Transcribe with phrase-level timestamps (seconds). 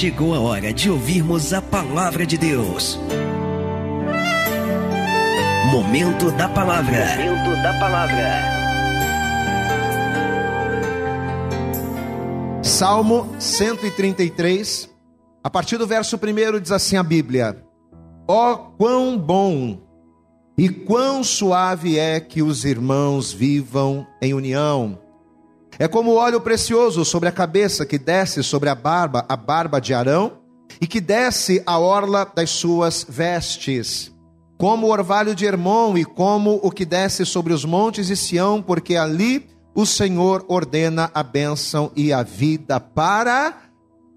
[0.00, 2.98] chegou a hora de ouvirmos a palavra de Deus.
[5.70, 7.04] Momento da palavra.
[7.18, 8.40] Momento da palavra.
[12.62, 14.88] Salmo 133,
[15.44, 17.62] a partir do verso 1 diz assim a Bíblia:
[18.26, 19.82] Ó oh, quão bom
[20.56, 25.09] e quão suave é que os irmãos vivam em união.
[25.80, 29.94] É como óleo precioso sobre a cabeça que desce sobre a barba, a barba de
[29.94, 30.32] Arão,
[30.78, 34.14] e que desce a orla das suas vestes.
[34.58, 38.60] Como o orvalho de Hermon e como o que desce sobre os montes de Sião,
[38.60, 43.54] porque ali o Senhor ordena a bênção e a vida para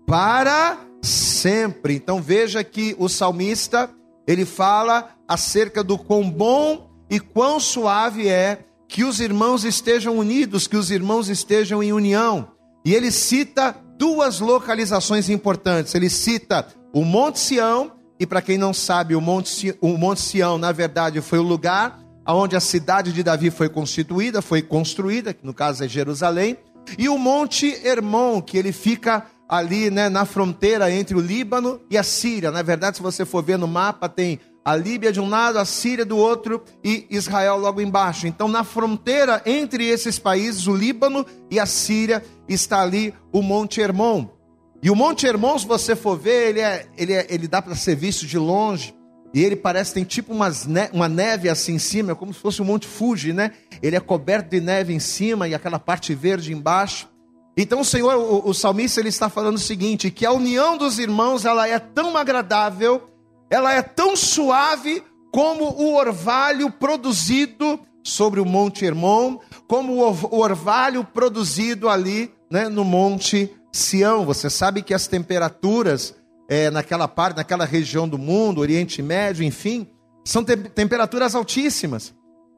[0.05, 1.95] para sempre.
[1.95, 3.89] Então veja que o salmista,
[4.27, 10.67] ele fala acerca do quão bom e quão suave é que os irmãos estejam unidos,
[10.67, 12.49] que os irmãos estejam em união.
[12.85, 15.95] E ele cita duas localizações importantes.
[15.95, 20.57] Ele cita o Monte Sião, e para quem não sabe, o Monte, o Monte Sião,
[20.57, 25.45] na verdade, foi o lugar onde a cidade de Davi foi constituída, foi construída, que
[25.45, 26.57] no caso é Jerusalém,
[26.97, 31.97] e o Monte Hermon, que ele fica ali né, na fronteira entre o Líbano e
[31.97, 32.51] a Síria.
[32.51, 35.65] Na verdade, se você for ver no mapa, tem a Líbia de um lado, a
[35.65, 38.27] Síria do outro e Israel logo embaixo.
[38.27, 43.81] Então, na fronteira entre esses países, o Líbano e a Síria, está ali o Monte
[43.81, 44.27] Hermon.
[44.81, 47.75] E o Monte Hermon, se você for ver, ele, é, ele, é, ele dá para
[47.75, 48.93] ser visto de longe.
[49.33, 52.39] E ele parece tem tipo umas ne uma neve assim em cima, é como se
[52.39, 53.51] fosse o Monte Fuji, né?
[53.81, 57.09] Ele é coberto de neve em cima e aquela parte verde embaixo.
[57.57, 60.99] Então o Senhor, o, o salmista, ele está falando o seguinte: que a união dos
[60.99, 63.09] irmãos ela é tão agradável
[63.53, 69.37] ela é tão suave como o orvalho produzido sobre o Monte Hermon,
[69.67, 74.25] como o orvalho produzido ali né, no Monte Sião.
[74.25, 76.15] Você sabe que as temperaturas
[76.49, 79.87] é, naquela parte, naquela região do mundo, Oriente Médio, enfim,
[80.25, 82.11] são te temperaturas altíssimas.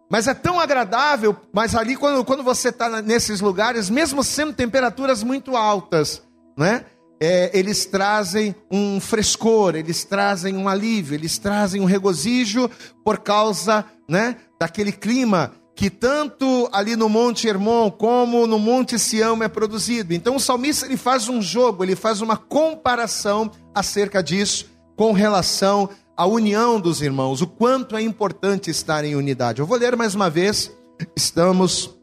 [0.09, 5.23] Mas é tão agradável, mas ali quando, quando você está nesses lugares, mesmo sendo temperaturas
[5.23, 6.23] muito altas,
[6.57, 6.85] né?
[7.19, 12.69] É, eles trazem um frescor, eles trazem um alívio, eles trazem um regozijo
[13.03, 19.43] por causa né, daquele clima que tanto ali no Monte Hermon como no Monte Sião
[19.43, 20.13] é produzido.
[20.13, 25.89] Então o salmista ele faz um jogo, ele faz uma comparação acerca disso com relação
[26.15, 29.59] à união dos irmãos, o quanto é importante estar em unidade.
[29.59, 30.71] Eu vou ler mais uma vez,
[31.13, 31.93] estamos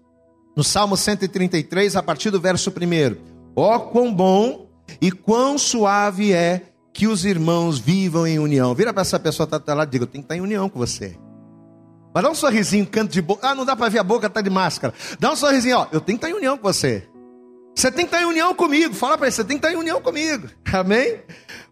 [0.54, 3.16] no Salmo 133, a partir do verso 1.
[3.56, 4.61] Ó, oh, quão bom
[5.00, 8.74] e quão suave é que os irmãos vivam em união.
[8.74, 10.68] Vira para essa pessoa que está lá e diga: Eu tenho que estar em união
[10.68, 11.16] com você.
[12.14, 13.48] Mas dá um sorrisinho, canto de boca.
[13.48, 14.92] Ah, não dá para ver a boca, está de máscara.
[15.18, 15.86] Dá um sorrisinho, ó.
[15.90, 17.08] Eu tenho que estar em união com você.
[17.74, 18.94] Você tem que estar em união comigo.
[18.94, 20.48] Fala para ele, você tem que estar em união comigo.
[20.72, 21.20] Amém?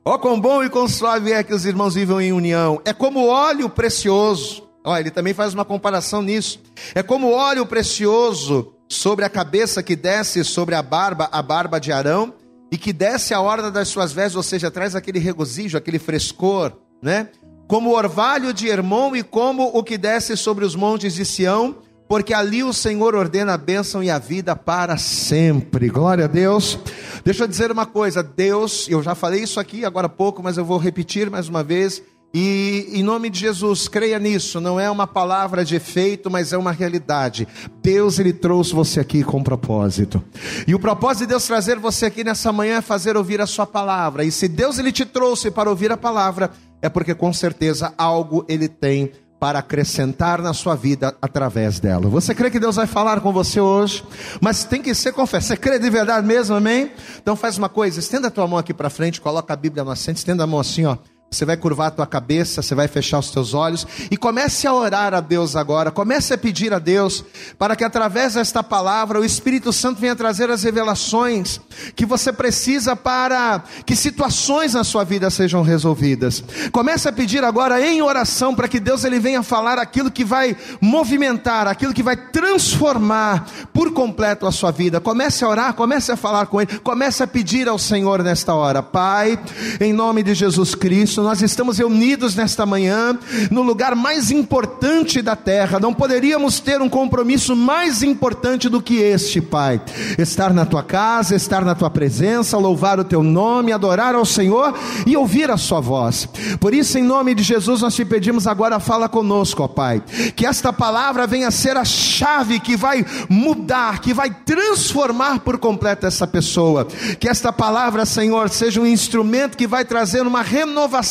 [0.02, 2.80] Ó, quão bom e quão suave é que os irmãos vivam em união.
[2.86, 4.66] É como óleo precioso.
[4.82, 6.60] Ó, ele também faz uma comparação nisso.
[6.94, 11.92] É como óleo precioso sobre a cabeça que desce sobre a barba, a barba de
[11.92, 12.32] Arão,
[12.70, 16.72] e que desce a horda das suas vestes, ou seja, traz aquele regozijo, aquele frescor,
[17.02, 17.28] né?
[17.66, 21.76] Como o orvalho de Hermon e como o que desce sobre os montes de Sião,
[22.08, 25.88] porque ali o Senhor ordena a bênção e a vida para sempre.
[25.88, 26.76] Glória a Deus.
[27.24, 30.56] Deixa eu dizer uma coisa, Deus, eu já falei isso aqui agora há pouco, mas
[30.56, 32.02] eu vou repetir mais uma vez.
[32.32, 36.58] E em nome de Jesus, creia nisso, não é uma palavra de efeito, mas é
[36.58, 37.46] uma realidade.
[37.82, 40.22] Deus ele trouxe você aqui com um propósito.
[40.66, 43.66] E o propósito de Deus trazer você aqui nessa manhã é fazer ouvir a sua
[43.66, 44.24] palavra.
[44.24, 48.44] E se Deus ele te trouxe para ouvir a palavra, é porque com certeza algo
[48.48, 49.10] ele tem
[49.40, 52.08] para acrescentar na sua vida através dela.
[52.10, 54.04] Você crê que Deus vai falar com você hoje?
[54.38, 55.48] Mas tem que ser confesso.
[55.48, 56.92] Você crê de verdade mesmo, amém?
[57.20, 59.90] Então faz uma coisa, estenda a tua mão aqui para frente, coloca a Bíblia no
[59.90, 60.98] assento, estenda a mão assim, ó.
[61.32, 64.74] Você vai curvar a tua cabeça, você vai fechar os teus olhos e comece a
[64.74, 65.92] orar a Deus agora.
[65.92, 67.24] Comece a pedir a Deus
[67.56, 71.60] para que através desta palavra o Espírito Santo venha trazer as revelações
[71.94, 76.42] que você precisa para que situações na sua vida sejam resolvidas.
[76.72, 80.56] Comece a pedir agora em oração para que Deus ele venha falar aquilo que vai
[80.80, 85.00] movimentar, aquilo que vai transformar por completo a sua vida.
[85.00, 88.82] Comece a orar, comece a falar com ele, comece a pedir ao Senhor nesta hora.
[88.82, 89.38] Pai,
[89.80, 93.18] em nome de Jesus Cristo, isso, nós estamos reunidos nesta manhã
[93.50, 95.78] no lugar mais importante da terra.
[95.78, 99.80] Não poderíamos ter um compromisso mais importante do que este, Pai.
[100.18, 104.74] Estar na tua casa, estar na tua presença, louvar o teu nome, adorar ao Senhor
[105.06, 106.28] e ouvir a sua voz.
[106.58, 110.02] Por isso, em nome de Jesus, nós te pedimos agora, fala conosco, ó Pai.
[110.34, 116.06] Que esta palavra venha ser a chave que vai mudar, que vai transformar por completo
[116.06, 116.86] essa pessoa.
[117.18, 121.09] Que esta palavra, Senhor, seja um instrumento que vai trazer uma renovação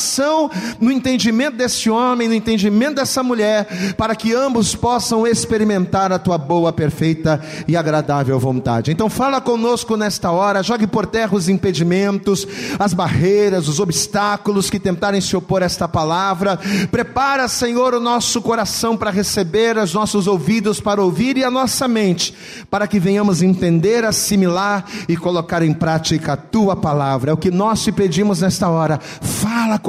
[0.80, 6.38] no entendimento desse homem, no entendimento dessa mulher, para que ambos possam experimentar a tua
[6.38, 8.92] boa, perfeita e agradável vontade.
[8.92, 12.48] Então, fala conosco nesta hora, jogue por terra os impedimentos,
[12.78, 16.60] as barreiras, os obstáculos que tentarem se opor a esta palavra.
[16.92, 21.88] Prepara, Senhor, o nosso coração para receber, os nossos ouvidos para ouvir e a nossa
[21.88, 22.34] mente
[22.70, 27.32] para que venhamos entender, assimilar e colocar em prática a tua palavra.
[27.32, 29.00] É o que nós te pedimos nesta hora.
[29.00, 29.89] Fala conosco,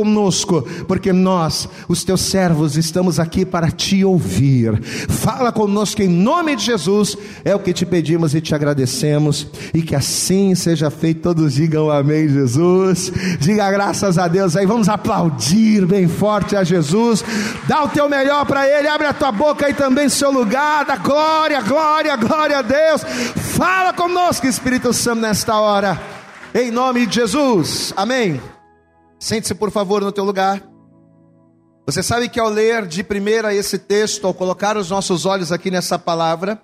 [0.87, 4.81] porque nós, os teus servos, estamos aqui para te ouvir.
[5.09, 7.17] Fala conosco em nome de Jesus.
[7.45, 9.47] É o que te pedimos e te agradecemos.
[9.75, 11.23] E que assim seja feito.
[11.23, 13.13] Todos digam amém, Jesus.
[13.39, 14.67] Diga graças a Deus aí.
[14.67, 17.25] Vamos aplaudir bem forte a Jesus.
[17.67, 18.89] Dá o teu melhor para Ele.
[18.89, 20.85] Abre a tua boca aí também, seu lugar.
[20.85, 23.03] Da glória, glória, glória a Deus.
[23.37, 26.01] Fala conosco, Espírito Santo, nesta hora.
[26.55, 27.93] Em nome de Jesus.
[27.97, 28.41] Amém.
[29.21, 30.67] Sente-se, por favor, no teu lugar.
[31.85, 35.71] Você sabe que ao ler de primeira esse texto, ao colocar os nossos olhos aqui
[35.71, 36.59] nessa palavra,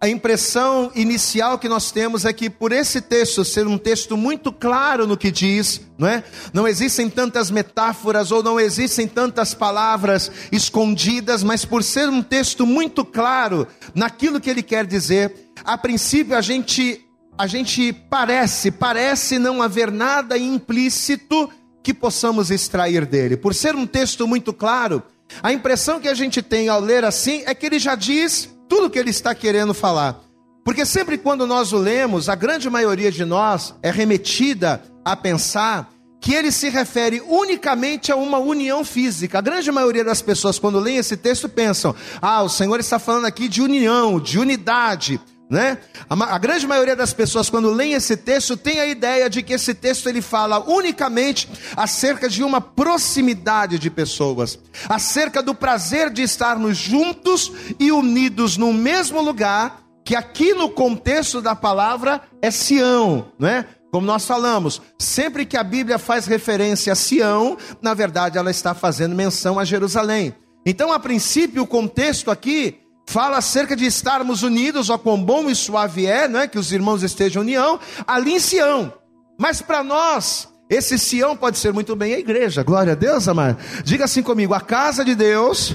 [0.00, 4.50] a impressão inicial que nós temos é que por esse texto ser um texto muito
[4.50, 6.24] claro no que diz, não é?
[6.52, 12.66] Não existem tantas metáforas ou não existem tantas palavras escondidas, mas por ser um texto
[12.66, 17.06] muito claro naquilo que ele quer dizer, a princípio a gente
[17.38, 21.48] a gente parece, parece não haver nada implícito
[21.82, 23.36] que possamos extrair dele.
[23.36, 25.02] Por ser um texto muito claro,
[25.42, 28.86] a impressão que a gente tem ao ler assim é que ele já diz tudo
[28.86, 30.20] o que ele está querendo falar.
[30.64, 35.90] Porque sempre quando nós o lemos, a grande maioria de nós é remetida a pensar
[36.20, 39.38] que ele se refere unicamente a uma união física.
[39.38, 43.24] A grande maioria das pessoas, quando leem esse texto, pensam: ah, o Senhor está falando
[43.24, 45.18] aqui de união, de unidade.
[45.50, 45.78] Né?
[46.08, 49.54] A, a, grande maioria das pessoas, quando leem esse texto, tem a ideia de que
[49.54, 56.22] esse texto ele fala unicamente acerca de uma proximidade de pessoas, acerca do prazer de
[56.22, 57.50] estarmos juntos
[57.80, 63.66] e unidos no mesmo lugar, que aqui no contexto da palavra é Sião, né?
[63.90, 68.72] Como nós falamos, sempre que a Bíblia faz referência a Sião, na verdade ela está
[68.72, 70.32] fazendo menção a Jerusalém.
[70.64, 72.78] Então, a princípio, o contexto aqui
[73.10, 76.46] fala acerca de estarmos unidos, ó quão bom e suave é, não é?
[76.46, 78.92] que os irmãos estejam em união, ali em Sião.
[79.36, 83.58] Mas para nós, esse Sião pode ser muito bem a igreja, glória a Deus, amado.
[83.82, 85.74] Diga assim comigo, a casa de Deus,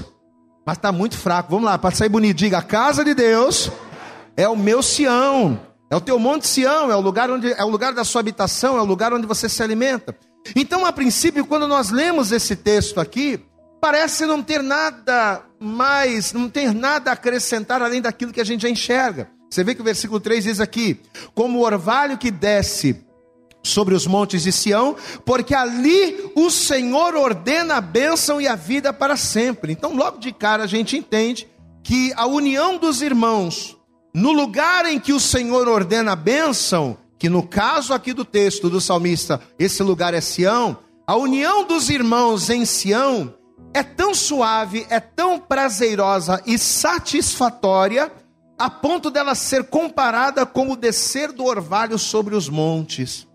[0.64, 3.70] mas está muito fraco, vamos lá, para sair bonito, diga, a casa de Deus
[4.34, 5.60] é o meu Sião,
[5.90, 8.78] é o teu monte Sião, é o lugar onde é o lugar da sua habitação,
[8.78, 10.16] é o lugar onde você se alimenta.
[10.54, 13.44] Então, a princípio, quando nós lemos esse texto aqui,
[13.78, 18.62] parece não ter nada mais, não ter nada a acrescentar além daquilo que a gente
[18.62, 19.30] já enxerga.
[19.50, 21.00] Você vê que o versículo 3 diz aqui:
[21.34, 23.04] Como o orvalho que desce
[23.62, 28.92] sobre os montes de Sião, porque ali o Senhor ordena a bênção e a vida
[28.92, 29.72] para sempre.
[29.72, 31.48] Então, logo de cara, a gente entende
[31.82, 33.76] que a união dos irmãos,
[34.14, 38.68] no lugar em que o Senhor ordena a bênção, que no caso aqui do texto
[38.68, 43.32] do salmista, esse lugar é Sião, a união dos irmãos em Sião
[43.76, 48.10] é tão suave, é tão prazerosa e satisfatória,
[48.58, 53.28] a ponto dela ser comparada com o descer do orvalho sobre os montes.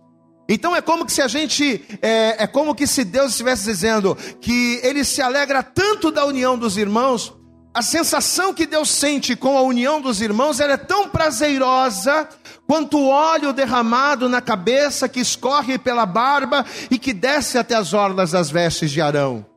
[0.50, 4.18] Então é como que se a gente, é, é como que se Deus estivesse dizendo
[4.42, 7.32] que Ele se alegra tanto da união dos irmãos,
[7.72, 12.28] a sensação que Deus sente com a união dos irmãos é tão prazerosa
[12.66, 17.94] quanto o óleo derramado na cabeça que escorre pela barba e que desce até as
[17.94, 19.51] orlas das vestes de Arão.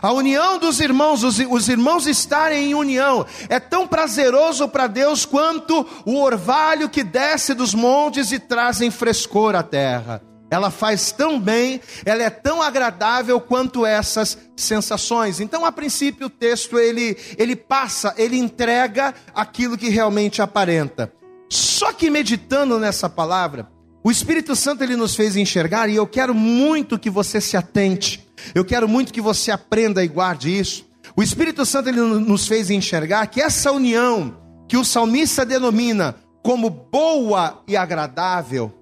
[0.00, 5.24] A união dos irmãos, os, os, irmãos estarem em união, é tão prazeroso para Deus
[5.24, 10.22] quanto o orvalho que desce dos montes e trazem frescor à terra.
[10.50, 15.38] Ela faz tão bem, ela é tão agradável quanto essas sensações.
[15.38, 21.12] Então, a princípio, o texto ele, ele passa, ele entrega aquilo que realmente aparenta.
[21.48, 23.68] Só que meditando nessa palavra,
[24.02, 28.29] o Espírito Santo ele nos fez enxergar e eu quero muito que você se atente
[28.54, 30.88] eu quero muito que você aprenda e guarde isso.
[31.16, 34.36] O Espírito Santo ele nos fez enxergar que essa união
[34.68, 38.72] que o salmista denomina como boa e agradável,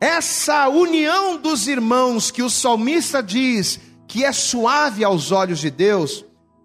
[0.00, 6.24] essa união dos irmãos que o salmista diz que é suave aos olhos de Deus,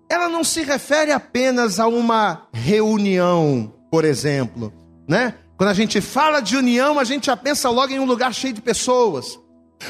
[0.09, 4.71] ela não se refere apenas a uma reunião, por exemplo,
[5.07, 5.35] né?
[5.57, 8.53] Quando a gente fala de união, a gente já pensa logo em um lugar cheio
[8.53, 9.39] de pessoas.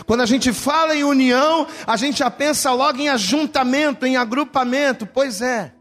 [0.05, 5.05] Quando a gente fala em união, a gente já pensa logo em ajuntamento, em agrupamento.
[5.05, 5.73] Pois é.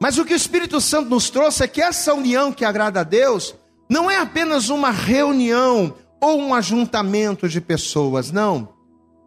[0.00, 3.04] Mas o que o Espírito Santo nos trouxe é que essa união que agrada a
[3.04, 3.54] Deus
[3.88, 8.68] não é apenas uma reunião ou um ajuntamento de pessoas, não.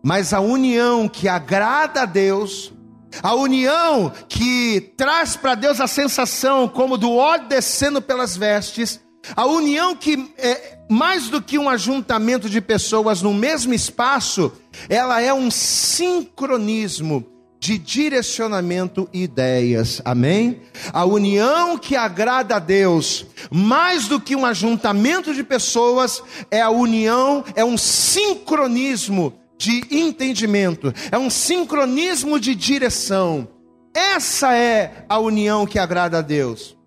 [0.04, 2.74] Mas a união que agrada a Deus,
[3.22, 9.02] a união que traz para Deus a sensação como do óleo descendo pelas vestes,
[9.36, 14.52] a união que é mais do que um ajuntamento de pessoas no mesmo espaço,
[14.88, 17.26] ela é um sincronismo
[17.60, 20.02] de direcionamento e ideias.
[20.06, 20.62] Amém?
[20.94, 26.70] A união que agrada a Deus, mais do que um ajuntamento de pessoas, é a
[26.70, 33.48] união, é um sincronismo de entendimento, é um sincronismo de direção.
[33.94, 36.79] Essa é a união que agrada a Deus.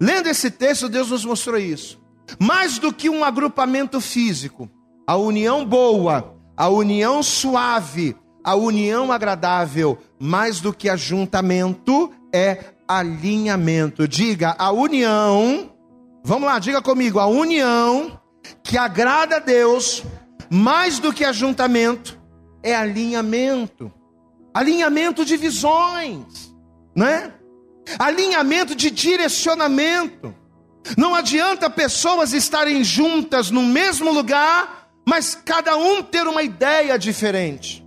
[0.00, 2.00] Lendo esse texto, Deus nos mostrou isso.
[2.38, 4.70] Mais do que um agrupamento físico,
[5.06, 14.06] a união boa, a união suave, a união agradável, mais do que ajuntamento, é alinhamento.
[14.06, 15.70] Diga, a união,
[16.24, 18.20] vamos lá, diga comigo, a união
[18.62, 20.02] que agrada a Deus,
[20.50, 22.18] mais do que ajuntamento,
[22.62, 23.92] é alinhamento.
[24.54, 26.54] Alinhamento de visões,
[26.96, 27.32] né?
[27.98, 30.34] Alinhamento de direcionamento.
[30.96, 37.86] Não adianta pessoas estarem juntas no mesmo lugar, mas cada um ter uma ideia diferente.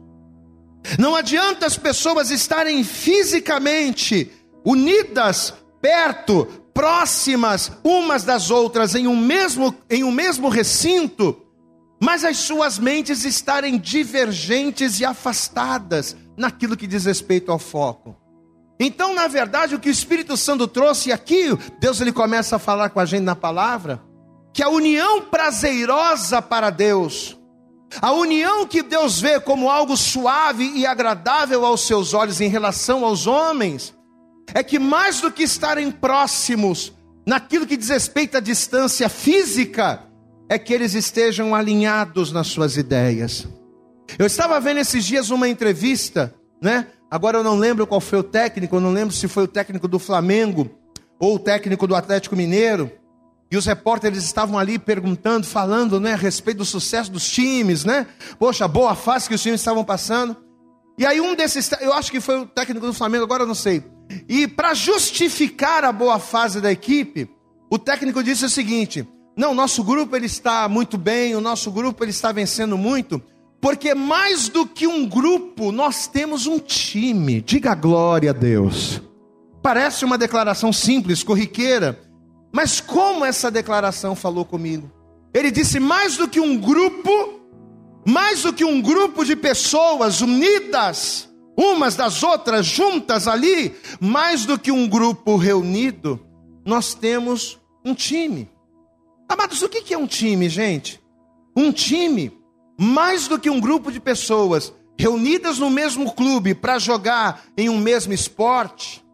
[0.98, 4.32] Não adianta as pessoas estarem fisicamente
[4.66, 11.42] unidas, perto, próximas umas das outras em um mesmo em um mesmo recinto,
[12.02, 18.21] mas as suas mentes estarem divergentes e afastadas naquilo que diz respeito ao foco.
[18.84, 22.90] Então, na verdade, o que o Espírito Santo trouxe aqui, Deus ele começa a falar
[22.90, 24.02] com a gente na palavra,
[24.52, 27.38] que a união prazerosa para Deus,
[28.02, 33.06] a união que Deus vê como algo suave e agradável aos seus olhos em relação
[33.06, 33.96] aos homens,
[34.52, 36.92] é que mais do que estarem próximos
[37.24, 40.08] naquilo que diz respeito à distância física,
[40.50, 43.48] é que eles estejam alinhados nas suas ideias.
[44.18, 46.88] Eu estava vendo esses dias uma entrevista, né?
[47.12, 49.86] Agora eu não lembro qual foi o técnico, eu não lembro se foi o técnico
[49.86, 50.72] do Flamengo
[51.20, 52.90] ou o técnico do Atlético Mineiro.
[53.52, 58.08] E os repórteres estavam ali perguntando, falando, né, a respeito do sucesso dos times, né?
[58.40, 60.38] Poxa, boa fase que os times estavam passando.
[60.98, 63.56] E aí um desses, eu acho que foi o técnico do Flamengo, agora eu não
[63.56, 63.84] sei.
[64.30, 67.30] E para justificar a boa fase da equipe,
[67.70, 69.06] o técnico disse o seguinte:
[69.38, 73.22] "Não, nosso grupo ele está muito bem, o nosso grupo ele está vencendo muito,
[73.62, 77.42] porque mais do que um grupo, nós temos um time.
[77.42, 79.00] Diga glória a Deus.
[79.62, 82.02] Parece uma declaração simples, corriqueira,
[82.52, 84.92] mas como essa declaração falou comigo?
[85.32, 87.40] Ele disse: mais do que um grupo,
[88.04, 94.58] mais do que um grupo de pessoas unidas, umas das outras, juntas ali, mais do
[94.58, 96.20] que um grupo reunido,
[96.66, 98.50] nós temos um time.
[99.30, 101.00] Amados, o que é um time, gente?
[101.56, 102.41] Um time
[102.82, 107.78] mais do que um grupo de pessoas reunidas no mesmo clube para jogar em um
[107.78, 109.06] mesmo esporte,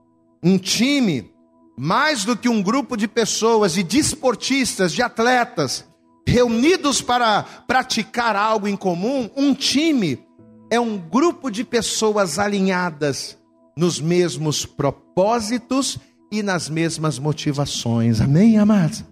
[0.41, 1.29] um time,
[1.77, 5.85] mais do que um grupo de pessoas de esportistas, de atletas,
[6.25, 10.25] reunidos para praticar algo em comum, um time
[10.71, 13.37] é um grupo de pessoas alinhadas
[13.77, 15.97] nos mesmos propósitos
[16.31, 18.21] e nas mesmas motivações.
[18.21, 19.03] Amém, amados?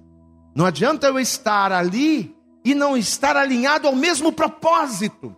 [0.56, 2.35] Não adianta eu estar ali
[2.66, 5.36] e não estar alinhado ao mesmo propósito.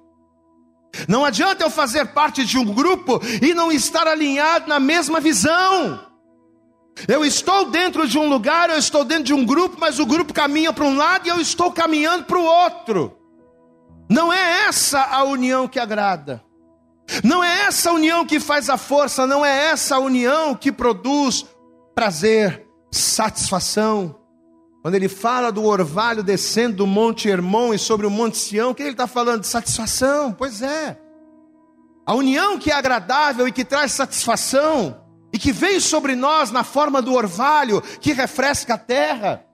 [1.07, 6.07] Não adianta eu fazer parte de um grupo e não estar alinhado na mesma visão.
[7.07, 10.33] Eu estou dentro de um lugar, eu estou dentro de um grupo, mas o grupo
[10.33, 13.15] caminha para um lado e eu estou caminhando para o outro.
[14.09, 16.41] Não é essa a união que agrada.
[17.23, 20.71] Não é essa a união que faz a força, não é essa a união que
[20.71, 21.45] produz
[21.93, 24.16] prazer, satisfação,
[24.87, 28.73] quando ele fala do orvalho descendo do Monte Hermon e sobre o Monte Sião, o
[28.73, 29.41] que ele está falando?
[29.41, 30.97] De satisfação, pois é.
[32.05, 35.03] A união que é agradável e que traz satisfação,
[35.33, 39.45] e que vem sobre nós na forma do orvalho que refresca a terra,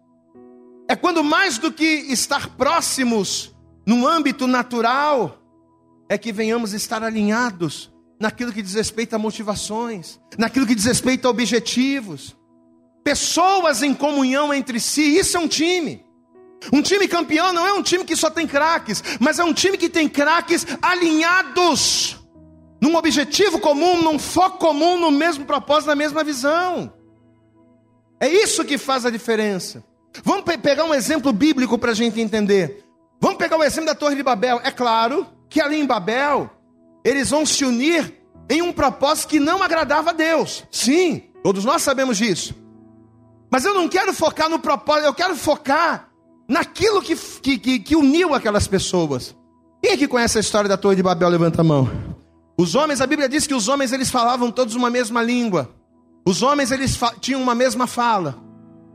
[0.87, 3.55] é quando mais do que estar próximos
[3.87, 5.39] num âmbito natural,
[6.07, 11.27] é que venhamos estar alinhados naquilo que diz respeito a motivações, naquilo que diz respeito
[11.27, 12.35] a objetivos
[13.03, 16.05] pessoas em comunhão entre si, isso é um time.
[16.71, 19.77] Um time campeão não é um time que só tem craques, mas é um time
[19.77, 22.17] que tem craques alinhados
[22.81, 26.93] num objetivo comum, num foco comum, no mesmo propósito, na mesma visão.
[28.19, 29.83] É isso que faz a diferença.
[30.23, 32.83] Vamos pe pegar um exemplo bíblico para a gente entender.
[33.19, 34.59] Vamos pegar o exemplo da Torre de Babel.
[34.63, 36.49] É claro que ali em Babel,
[37.03, 38.13] eles vão se unir
[38.49, 40.63] em um propósito que não agradava a Deus.
[40.69, 42.62] Sim, todos nós sabemos disso.
[43.53, 46.09] Mas eu não quero focar no propósito, eu quero focar
[46.49, 49.35] naquilo que, que, que, que uniu aquelas pessoas.
[49.79, 51.29] Quem é que conhece a história da Torre de Babel?
[51.29, 51.87] Levanta a mão.
[52.57, 55.69] Os homens, a Bíblia diz que os homens eles falavam todos uma mesma língua.
[56.25, 58.39] Os homens eles tinham uma mesma fala.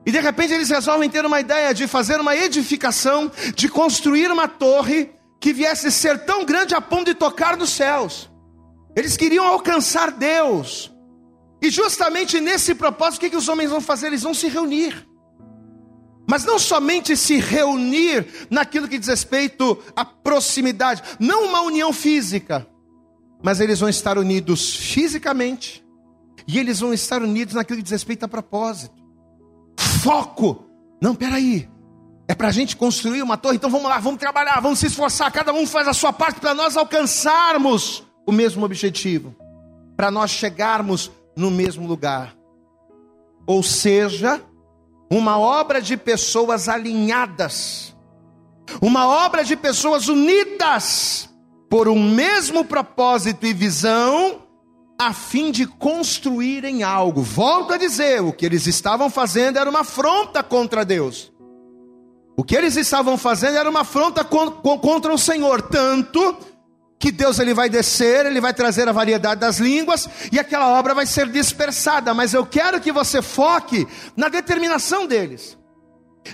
[0.05, 4.49] E de repente eles resolvem ter uma ideia de fazer uma edificação, de construir uma
[4.49, 8.29] torre que viesse ser tão grande a ponto de tocar nos céus.
[8.97, 10.93] Eles queriam alcançar Deus.
[11.61, 14.09] E justamente nesse propósito, o que, que os homens vão fazer?
[14.09, 15.07] Eles vão se reunir.
[16.29, 22.67] Mas não somente se reunir naquilo que diz respeito à proximidade, não uma união física,
[23.43, 25.83] mas eles vão estar unidos fisicamente,
[26.47, 28.95] e eles vão estar unidos naquilo que diz respeito a propósito.
[30.03, 30.67] Foco.
[31.01, 31.69] Não, peraí.
[32.29, 35.33] É para a gente construir uma torre, então vamos lá, vamos trabalhar, vamos se esforçar,
[35.33, 39.35] cada um faz a sua parte para nós alcançarmos o mesmo objetivo,
[39.97, 42.37] para nós chegarmos no mesmo lugar.
[43.47, 44.43] Ou seja,
[45.11, 47.97] uma obra de pessoas alinhadas,
[48.83, 51.31] uma obra de pessoas unidas
[51.71, 54.43] por um mesmo propósito e visão,
[55.01, 57.23] a fim de construírem algo.
[57.23, 61.33] Volto a dizer, o que eles estavam fazendo era uma afronta contra Deus.
[62.37, 66.37] O que eles estavam fazendo era uma afronta contra o Senhor, tanto
[66.99, 70.95] que Deus ele vai descer, ele vai trazer a variedade das línguas e aquela obra
[70.95, 73.87] vai ser dispersada, mas eu quero que você foque
[74.17, 75.57] na determinação deles.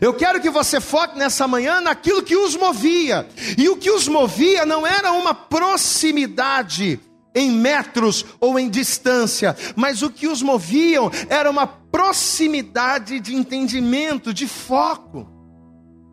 [0.01, 3.29] Eu quero que você foque nessa manhã naquilo que os movia.
[3.57, 6.99] E o que os movia não era uma proximidade
[7.35, 14.33] em metros ou em distância, mas o que os moviam era uma proximidade de entendimento,
[14.33, 15.29] de foco.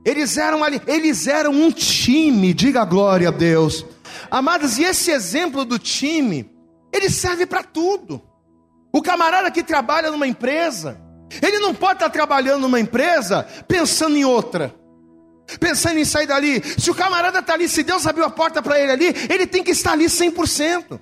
[0.04, 3.86] Eles eram ali, eles eram um time, diga glória a Deus.
[4.32, 6.50] Amados, e esse exemplo do time,
[6.94, 8.22] ele serve para tudo.
[8.94, 10.98] O camarada que trabalha numa empresa,
[11.42, 14.74] ele não pode estar trabalhando numa empresa pensando em outra,
[15.60, 16.64] pensando em sair dali.
[16.80, 19.62] Se o camarada está ali, se Deus abriu a porta para ele ali, ele tem
[19.62, 21.00] que estar ali 100%.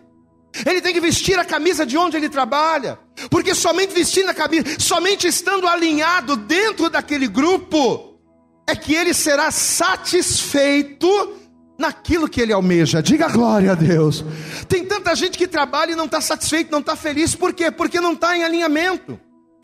[0.65, 2.97] Ele tem que vestir a camisa de onde ele trabalha,
[3.29, 8.19] porque somente vestindo a camisa, somente estando alinhado dentro daquele grupo,
[8.67, 11.38] é que ele será satisfeito
[11.79, 13.01] naquilo que ele almeja.
[13.01, 14.23] Diga glória a Deus.
[14.67, 17.33] Tem tanta gente que trabalha e não está satisfeito, não está feliz.
[17.33, 17.71] Por quê?
[17.71, 19.17] Porque não está em alinhamento.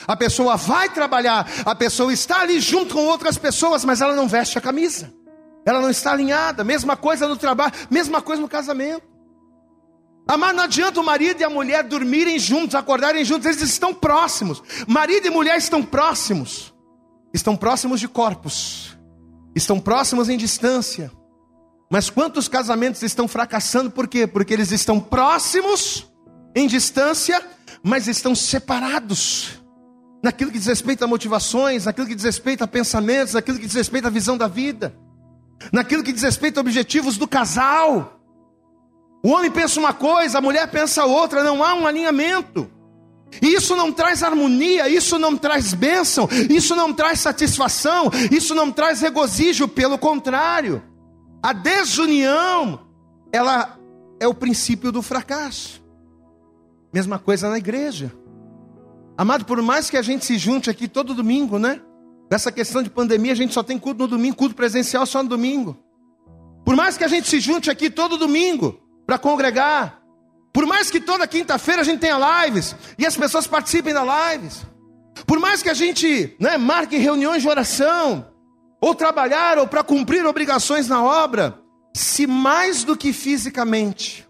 [0.07, 4.27] A pessoa vai trabalhar, a pessoa está ali junto com outras pessoas, mas ela não
[4.27, 5.13] veste a camisa.
[5.65, 6.63] Ela não está alinhada.
[6.63, 9.03] Mesma coisa no trabalho, mesma coisa no casamento.
[10.27, 14.63] Amar, não adianta o marido e a mulher dormirem juntos, acordarem juntos, eles estão próximos.
[14.87, 16.73] Marido e mulher estão próximos.
[17.33, 18.97] Estão próximos de corpos.
[19.53, 21.11] Estão próximos em distância
[21.89, 24.25] mas quantos casamentos estão fracassando por quê?
[24.25, 26.11] Porque eles estão próximos,
[26.55, 27.45] em distância,
[27.83, 29.61] mas estão separados.
[30.23, 33.75] Naquilo que diz respeito a motivações, naquilo que diz respeito a pensamentos, naquilo que diz
[33.75, 34.95] respeito à visão da vida,
[35.71, 38.19] naquilo que diz respeito a objetivos do casal.
[39.23, 42.71] O homem pensa uma coisa, a mulher pensa outra, não há um alinhamento.
[43.41, 48.71] E isso não traz harmonia, isso não traz bênção, isso não traz satisfação, isso não
[48.71, 50.81] traz regozijo, pelo contrário.
[51.45, 52.87] A desunião,
[53.31, 53.77] ela
[54.19, 55.79] é o princípio do fracasso.
[56.91, 58.11] Mesma coisa na igreja.
[59.15, 61.79] Amado, por mais que a gente se junte aqui todo domingo, né?
[62.31, 65.29] Dessa questão de pandemia, a gente só tem culto no domingo, culto presencial só no
[65.29, 65.77] domingo.
[66.65, 70.01] Por mais que a gente se junte aqui todo domingo para congregar,
[70.51, 74.65] por mais que toda quinta-feira a gente tenha lives e as pessoas participem das lives,
[75.27, 78.33] por mais que a gente né, marque reuniões de oração,
[78.85, 81.57] ou trabalhar, ou para cumprir obrigações na obra,
[81.91, 84.27] se mais do que fisicamente,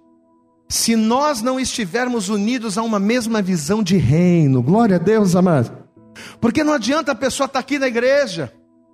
[0.70, 5.78] se nós não estivermos unidos a uma mesma visão de reino, glória a Deus, amado.
[6.39, 8.54] Porque não adianta a pessoa estar tá aqui na igreja,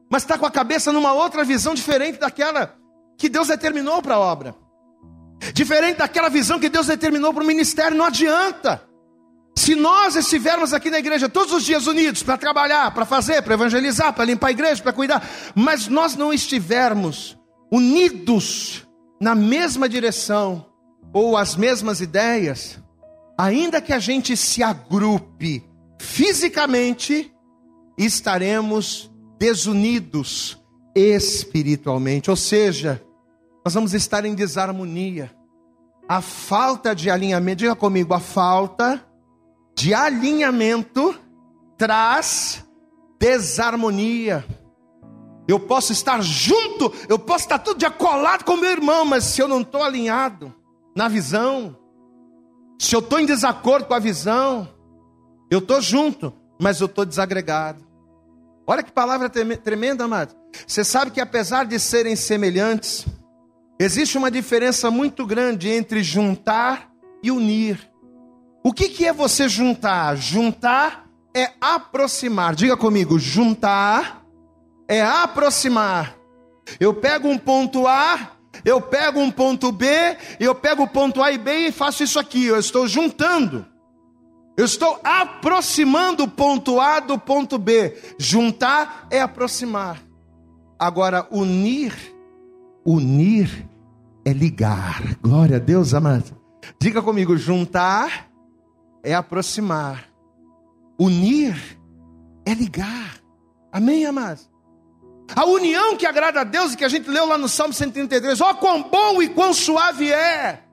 [0.09, 2.73] mas estar tá com a cabeça numa outra visão diferente daquela
[3.15, 4.55] que Deus determinou para a obra,
[5.53, 8.81] diferente daquela visão que Deus determinou para o ministério, não adianta.
[9.61, 13.53] Se nós estivermos aqui na igreja todos os dias unidos para trabalhar, para fazer, para
[13.53, 17.37] evangelizar, para limpar a igreja, para cuidar, mas nós não estivermos
[17.71, 18.87] unidos
[19.21, 20.65] na mesma direção
[21.13, 22.79] ou as mesmas ideias,
[23.37, 25.63] ainda que a gente se agrupe
[25.99, 27.31] fisicamente,
[27.95, 30.59] estaremos desunidos
[30.95, 32.99] espiritualmente, ou seja,
[33.63, 35.29] nós vamos estar em desarmonia.
[36.09, 39.05] a falta de alinhamento, diga comigo, a falta
[39.75, 41.19] de alinhamento
[41.77, 42.65] traz
[43.19, 44.45] desarmonia.
[45.47, 49.41] Eu posso estar junto, eu posso estar tudo de acolado com meu irmão, mas se
[49.41, 50.53] eu não estou alinhado
[50.95, 51.77] na visão,
[52.79, 54.67] se eu estou em desacordo com a visão,
[55.51, 57.83] eu estou junto, mas eu estou desagregado.
[58.65, 60.35] Olha que palavra tremenda, amado.
[60.65, 63.05] Você sabe que apesar de serem semelhantes,
[63.79, 66.89] existe uma diferença muito grande entre juntar
[67.21, 67.90] e unir.
[68.63, 70.15] O que, que é você juntar?
[70.15, 72.55] Juntar é aproximar.
[72.55, 74.23] Diga comigo, juntar
[74.87, 76.15] é aproximar.
[76.79, 78.31] Eu pego um ponto A,
[78.63, 79.87] eu pego um ponto B,
[80.39, 82.45] eu pego o ponto A e B e faço isso aqui.
[82.45, 83.65] Eu estou juntando.
[84.55, 87.97] Eu estou aproximando o ponto A do ponto B.
[88.19, 89.99] Juntar é aproximar.
[90.77, 91.93] Agora, unir,
[92.85, 93.67] unir
[94.23, 95.15] é ligar.
[95.21, 96.37] Glória a Deus, amado.
[96.79, 98.30] Diga comigo: juntar
[99.03, 100.07] é aproximar,
[100.99, 101.55] unir
[102.45, 103.19] é ligar.
[103.71, 104.49] Amém, amados?
[105.35, 108.41] A união que agrada a Deus e que a gente leu lá no Salmo 133,
[108.41, 110.63] ó, oh, quão bom e quão suave é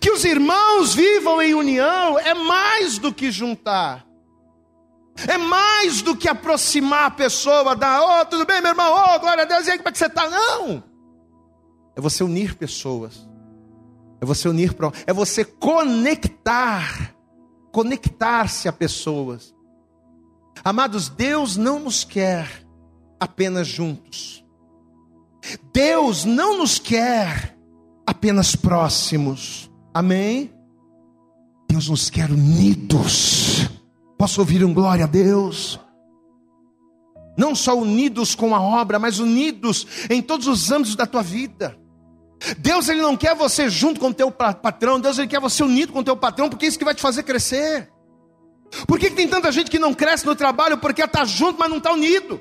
[0.00, 4.06] que os irmãos vivam em união é mais do que juntar.
[5.28, 9.44] É mais do que aproximar a pessoa da, oh, tudo bem, meu irmão, oh, glória
[9.44, 10.28] a Deus, e aí, como é que você está?
[10.28, 10.82] Não.
[11.94, 13.28] É você unir pessoas.
[14.24, 14.74] É você unir,
[15.06, 17.14] é você conectar,
[17.70, 19.54] conectar-se a pessoas.
[20.64, 22.66] Amados, Deus não nos quer
[23.20, 24.42] apenas juntos.
[25.74, 27.54] Deus não nos quer
[28.06, 29.70] apenas próximos.
[29.92, 30.50] Amém?
[31.68, 33.68] Deus nos quer unidos.
[34.16, 35.78] Posso ouvir um glória a Deus?
[37.36, 41.78] Não só unidos com a obra, mas unidos em todos os âmbitos da tua vida.
[42.58, 45.92] Deus ele não quer você junto com o teu patrão, Deus ele quer você unido
[45.92, 47.90] com o teu patrão, porque é isso que vai te fazer crescer.
[48.86, 50.78] Por que, que tem tanta gente que não cresce no trabalho?
[50.78, 52.40] Porque está junto, mas não está unido.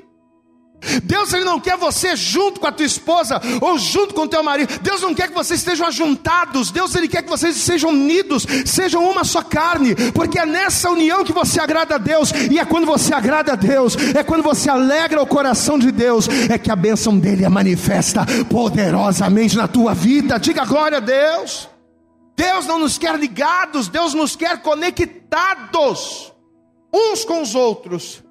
[1.03, 4.43] Deus ele não quer você junto com a tua esposa ou junto com o teu
[4.43, 4.79] marido.
[4.81, 6.71] Deus não quer que vocês estejam ajuntados.
[6.71, 11.23] Deus ele quer que vocês sejam unidos, sejam uma só carne, porque é nessa união
[11.23, 12.31] que você agrada a Deus.
[12.51, 16.27] E é quando você agrada a Deus, é quando você alegra o coração de Deus,
[16.49, 20.37] é que a bênção dele é manifesta poderosamente na tua vida.
[20.37, 21.69] Diga glória a Deus.
[22.35, 26.33] Deus não nos quer ligados, Deus nos quer conectados
[26.93, 28.23] uns com os outros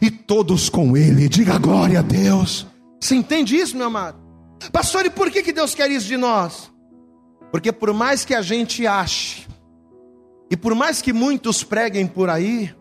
[0.00, 1.28] e todos com Ele.
[1.28, 2.66] Diga glória a Deus.
[3.00, 4.18] Você entende isso, meu amado?
[4.72, 6.70] Pastor, e por que, que Deus quer isso de nós?
[7.50, 9.48] Porque por mais que a gente ache,
[10.50, 12.74] e por mais que muitos preguem por aí,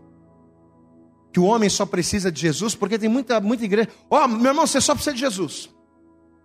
[1.32, 3.90] que o homem só precisa de Jesus, porque tem muita, muita igreja.
[4.10, 5.70] Ó, oh, meu irmão, você só precisa de Jesus.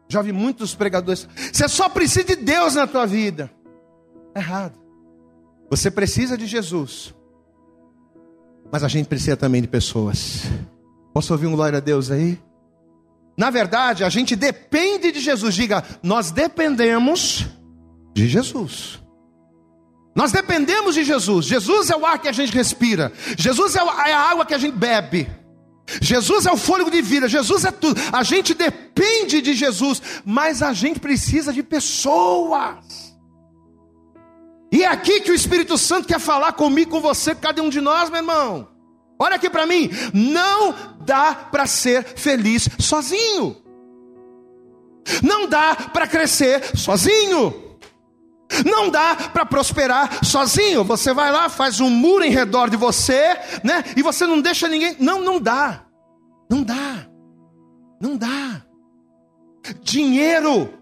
[0.08, 1.26] Já vi muitos pregadores.
[1.52, 3.50] Você só precisa de Deus na tua vida.
[4.36, 4.78] Errado.
[5.70, 7.14] Você precisa de Jesus.
[8.72, 10.42] Mas a gente precisa também de pessoas.
[11.12, 12.38] Posso ouvir um glória a Deus aí?
[13.36, 15.54] Na verdade, a gente depende de Jesus.
[15.54, 17.46] Diga, nós dependemos
[18.14, 19.00] de Jesus.
[20.14, 21.46] Nós dependemos de Jesus.
[21.46, 23.12] Jesus é o ar que a gente respira.
[23.36, 25.28] Jesus é, é a água que a gente bebe.
[26.00, 27.28] Jesus é o fôlego de vida.
[27.28, 28.00] Jesus é tudo.
[28.12, 33.03] A gente depende de Jesus, mas a gente precisa de pessoas.
[34.74, 37.80] E é aqui que o Espírito Santo quer falar comigo, com você, cada um de
[37.80, 38.66] nós, meu irmão.
[39.16, 40.74] Olha aqui para mim, não
[41.06, 43.56] dá para ser feliz sozinho.
[45.22, 47.78] Não dá para crescer sozinho.
[48.66, 50.82] Não dá para prosperar sozinho.
[50.82, 53.84] Você vai lá, faz um muro em redor de você, né?
[53.96, 54.96] E você não deixa ninguém.
[54.98, 55.84] Não, não dá.
[56.50, 57.06] Não dá.
[58.00, 58.60] Não dá.
[59.84, 60.74] Dinheiro.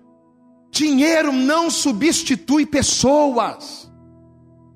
[0.70, 3.81] Dinheiro não substitui pessoas.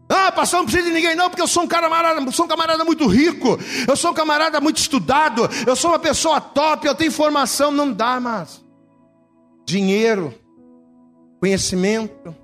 [0.08, 2.84] Ah, pastor, não precisa de ninguém não, porque eu sou um camarada, sou um camarada
[2.84, 7.10] muito rico, eu sou um camarada muito estudado, eu sou uma pessoa top, eu tenho
[7.10, 8.64] formação, não dá mais.
[9.66, 10.32] Dinheiro,
[11.40, 12.34] conhecimento,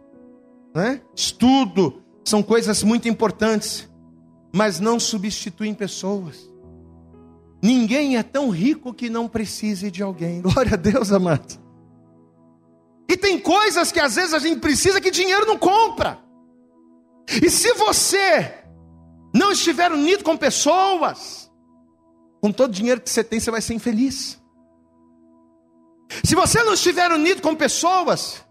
[0.74, 1.00] né?
[1.14, 3.88] estudo, são coisas muito importantes,
[4.52, 6.50] mas não substituem pessoas.
[7.62, 10.42] Ninguém é tão rico que não precise de alguém.
[10.42, 11.60] Glória a Deus, amado.
[13.08, 16.18] E tem coisas que às vezes a gente precisa que dinheiro não compra.
[17.28, 18.52] E se você
[19.34, 21.50] não estiver unido com pessoas,
[22.40, 24.40] com todo o dinheiro que você tem, você vai ser infeliz.
[26.24, 28.44] Se você não estiver unido com pessoas,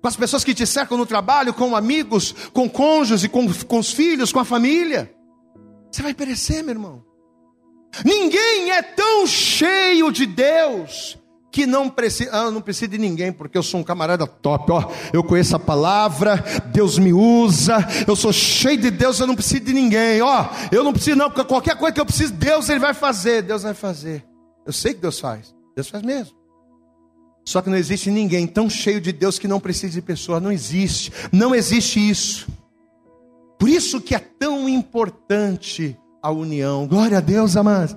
[0.00, 3.92] com as pessoas que te cercam no trabalho, com amigos, com cônjuges, com, com os
[3.92, 5.14] filhos, com a família,
[5.90, 7.04] você vai perecer, meu irmão.
[8.04, 11.18] Ninguém é tão cheio de Deus
[11.54, 14.90] que não precisa, ah, não preciso de ninguém, porque eu sou um camarada top, ó,
[15.12, 17.76] eu conheço a palavra, Deus me usa,
[18.08, 21.30] eu sou cheio de Deus, eu não preciso de ninguém, ó, eu não preciso não,
[21.30, 24.24] porque qualquer coisa que eu preciso, Deus ele vai fazer, Deus vai fazer.
[24.66, 26.34] Eu sei que Deus faz, Deus faz mesmo.
[27.44, 30.50] Só que não existe ninguém tão cheio de Deus que não precise de pessoa, não
[30.50, 32.48] existe, não existe isso.
[33.60, 36.84] Por isso que é tão importante a união.
[36.88, 37.94] Glória a Deus, amados.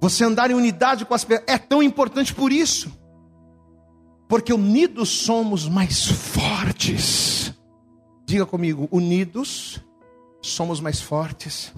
[0.00, 2.90] Você andar em unidade com as pessoas é tão importante por isso.
[4.28, 7.52] Porque unidos somos mais fortes.
[8.24, 9.80] Diga comigo, unidos
[10.40, 11.72] somos mais fortes.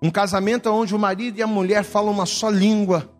[0.00, 3.10] Um casamento onde o marido e a mulher falam uma só língua,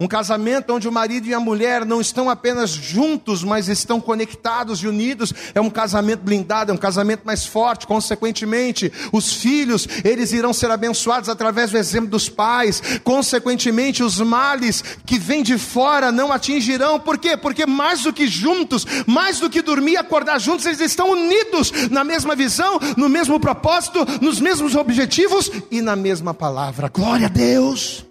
[0.00, 4.80] um casamento onde o marido e a mulher não estão apenas juntos, mas estão conectados
[4.80, 7.86] e unidos, é um casamento blindado, é um casamento mais forte.
[7.86, 12.82] Consequentemente, os filhos, eles irão ser abençoados através do exemplo dos pais.
[13.04, 16.98] Consequentemente, os males que vêm de fora não atingirão.
[16.98, 17.36] Por quê?
[17.36, 21.72] Porque mais do que juntos, mais do que dormir e acordar juntos, eles estão unidos
[21.90, 26.88] na mesma visão, no mesmo propósito, nos mesmos objetivos e na mesma palavra.
[26.88, 28.09] Glória a Deus!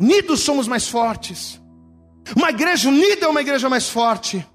[0.00, 1.60] Unidos somos mais fortes.
[2.34, 4.46] Uma igreja unida é uma igreja mais forte.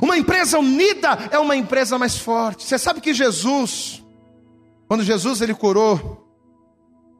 [0.00, 2.64] Uma empresa unida é uma empresa mais forte.
[2.64, 4.02] Você sabe que Jesus,
[4.88, 6.26] quando Jesus ele curou,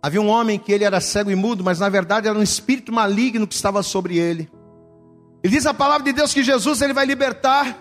[0.03, 2.93] havia um homem que ele era cego e mudo, mas na verdade era um espírito
[2.93, 4.51] maligno que estava sobre ele.
[5.45, 7.77] E diz a palavra de Deus que Jesus ele vai libertar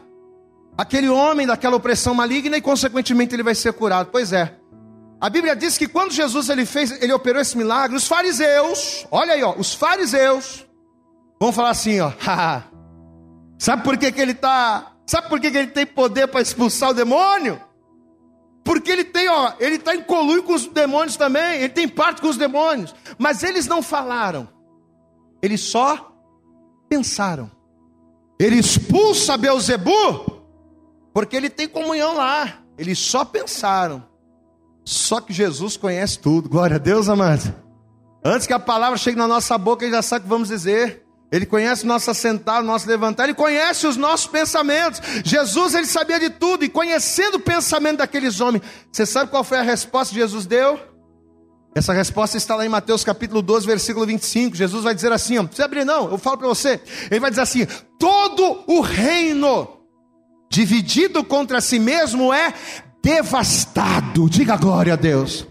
[0.77, 4.09] aquele homem daquela opressão maligna e consequentemente ele vai ser curado.
[4.11, 4.60] Pois é.
[5.21, 9.33] A Bíblia diz que quando Jesus ele fez, ele operou esse milagre, os fariseus, olha
[9.33, 10.65] aí, ó, os fariseus
[11.39, 12.11] vão falar assim, ó,
[13.59, 16.89] sabe por que, que ele tá, sabe por que, que ele tem poder para expulsar
[16.89, 17.61] o demônio?
[18.63, 22.19] Porque ele tem, ó, ele está em colúrio com os demônios também, ele tem parte
[22.19, 24.49] com os demônios, mas eles não falaram,
[25.39, 26.11] eles só
[26.89, 27.49] pensaram.
[28.39, 30.41] Ele expulsa Beuzebu,
[31.13, 32.63] porque ele tem comunhão lá.
[32.75, 34.10] Eles só pensaram.
[34.91, 36.49] Só que Jesus conhece tudo.
[36.49, 37.55] Glória a Deus, amado.
[38.21, 41.05] Antes que a palavra chegue na nossa boca, ele já sabe o que vamos dizer.
[41.31, 45.01] Ele conhece o nosso assentar, o nosso levantar, ele conhece os nossos pensamentos.
[45.23, 49.59] Jesus, ele sabia de tudo, e conhecendo o pensamento daqueles homens, você sabe qual foi
[49.59, 50.77] a resposta que Jesus deu?
[51.73, 54.57] Essa resposta está lá em Mateus capítulo 12, versículo 25.
[54.57, 56.81] Jesus vai dizer assim: ó, não precisa abrir, não, eu falo para você.
[57.09, 57.65] Ele vai dizer assim:
[57.97, 59.69] todo o reino
[60.51, 62.53] dividido contra si mesmo é
[63.03, 64.29] devastado.
[64.29, 65.47] Diga glória a Deus.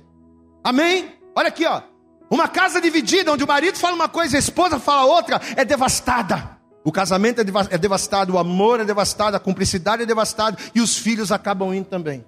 [0.63, 1.15] Amém?
[1.35, 1.83] Olha aqui, ó.
[2.31, 5.65] Uma casa dividida, onde o marido fala uma coisa e a esposa fala outra, é
[5.65, 6.59] devastada.
[6.85, 10.97] O casamento é, é devastado, o amor é devastado, a cumplicidade é devastada e os
[10.97, 12.25] filhos acabam indo também.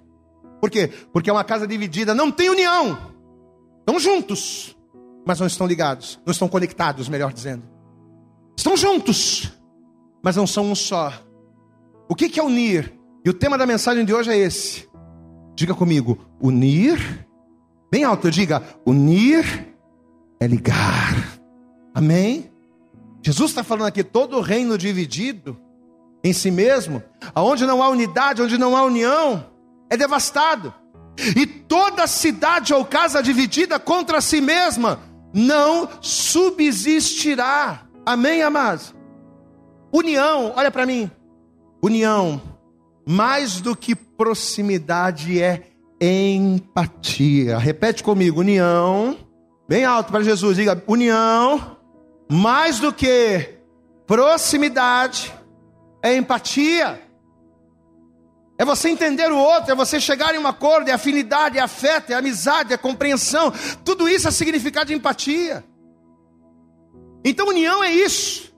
[0.59, 0.91] Por quê?
[1.11, 2.97] Porque é uma casa dividida, não tem união.
[3.79, 4.77] Estão juntos,
[5.25, 7.63] mas não estão ligados, não estão conectados, melhor dizendo.
[8.55, 9.51] Estão juntos,
[10.21, 11.11] mas não são um só.
[12.07, 12.93] O que é unir?
[13.25, 14.87] E o tema da mensagem de hoje é esse:
[15.55, 17.27] Diga comigo, unir.
[17.91, 19.75] Bem alto, diga, unir
[20.39, 21.39] é ligar.
[21.93, 22.51] Amém?
[23.21, 25.57] Jesus está falando aqui, todo reino dividido
[26.23, 27.03] em si mesmo,
[27.35, 29.45] aonde não há unidade, onde não há união,
[29.89, 30.73] é devastado.
[31.35, 34.99] E toda cidade ou casa dividida contra si mesma
[35.33, 37.81] não subsistirá.
[38.05, 38.93] Amém, amados?
[39.91, 41.11] União, olha para mim.
[41.81, 42.41] União
[43.05, 45.63] mais do que proximidade é
[45.99, 47.57] empatia.
[47.57, 49.17] Repete comigo: união.
[49.67, 51.77] Bem alto para Jesus, diga: união.
[52.31, 53.57] Mais do que
[54.07, 55.33] proximidade
[56.01, 57.01] é empatia.
[58.57, 62.11] É você entender o outro, é você chegar em um acordo, é afinidade, é afeto,
[62.11, 63.51] é amizade, é compreensão.
[63.83, 65.65] Tudo isso é significado de empatia.
[67.25, 68.52] Então, união é isso.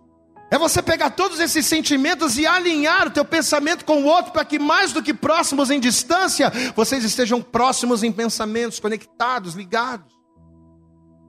[0.56, 4.46] É você pegar todos esses sentimentos e alinhar o teu pensamento com o outro para
[4.46, 10.16] que mais do que próximos em distância, vocês estejam próximos em pensamentos, conectados, ligados.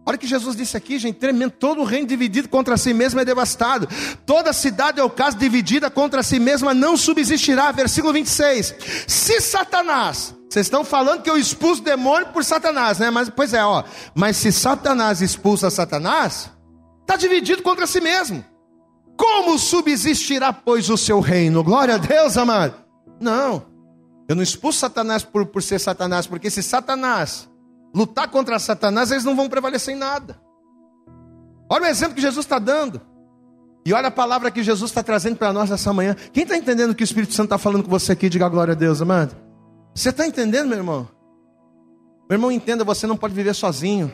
[0.06, 1.50] Olha o que Jesus disse aqui, gente, tremendo.
[1.50, 3.88] Todo reino dividido contra si mesmo é devastado.
[4.24, 7.72] Toda cidade é o caso dividida contra si mesma não subsistirá.
[7.72, 8.76] Versículo 26.
[9.08, 13.10] Se Satanás, vocês estão falando que eu expulso demônio por Satanás, né?
[13.10, 13.82] Mas, pois é, ó.
[14.14, 16.48] Mas se Satanás expulsa Satanás,
[17.00, 18.44] está dividido contra si mesmo.
[19.16, 21.64] Como subsistirá, pois, o seu reino?
[21.64, 22.74] Glória a Deus, amado.
[23.20, 23.64] Não,
[24.28, 27.48] eu não expulso Satanás por, por ser Satanás, porque se Satanás
[27.94, 30.38] lutar contra Satanás, eles não vão prevalecer em nada.
[31.70, 33.00] Olha o exemplo que Jesus está dando.
[33.86, 36.16] E olha a palavra que Jesus está trazendo para nós nessa manhã.
[36.32, 38.28] Quem está entendendo o que o Espírito Santo está falando com você aqui?
[38.28, 39.36] Diga glória a Deus, amado.
[39.94, 41.08] Você está entendendo, meu irmão?
[42.28, 44.12] Meu irmão, entenda, você não pode viver sozinho.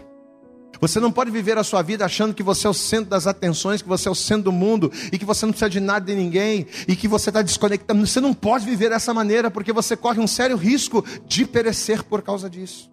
[0.81, 3.83] Você não pode viver a sua vida achando que você é o centro das atenções,
[3.83, 6.15] que você é o centro do mundo e que você não precisa de nada de
[6.15, 8.05] ninguém e que você está desconectado.
[8.05, 12.23] Você não pode viver dessa maneira porque você corre um sério risco de perecer por
[12.23, 12.91] causa disso.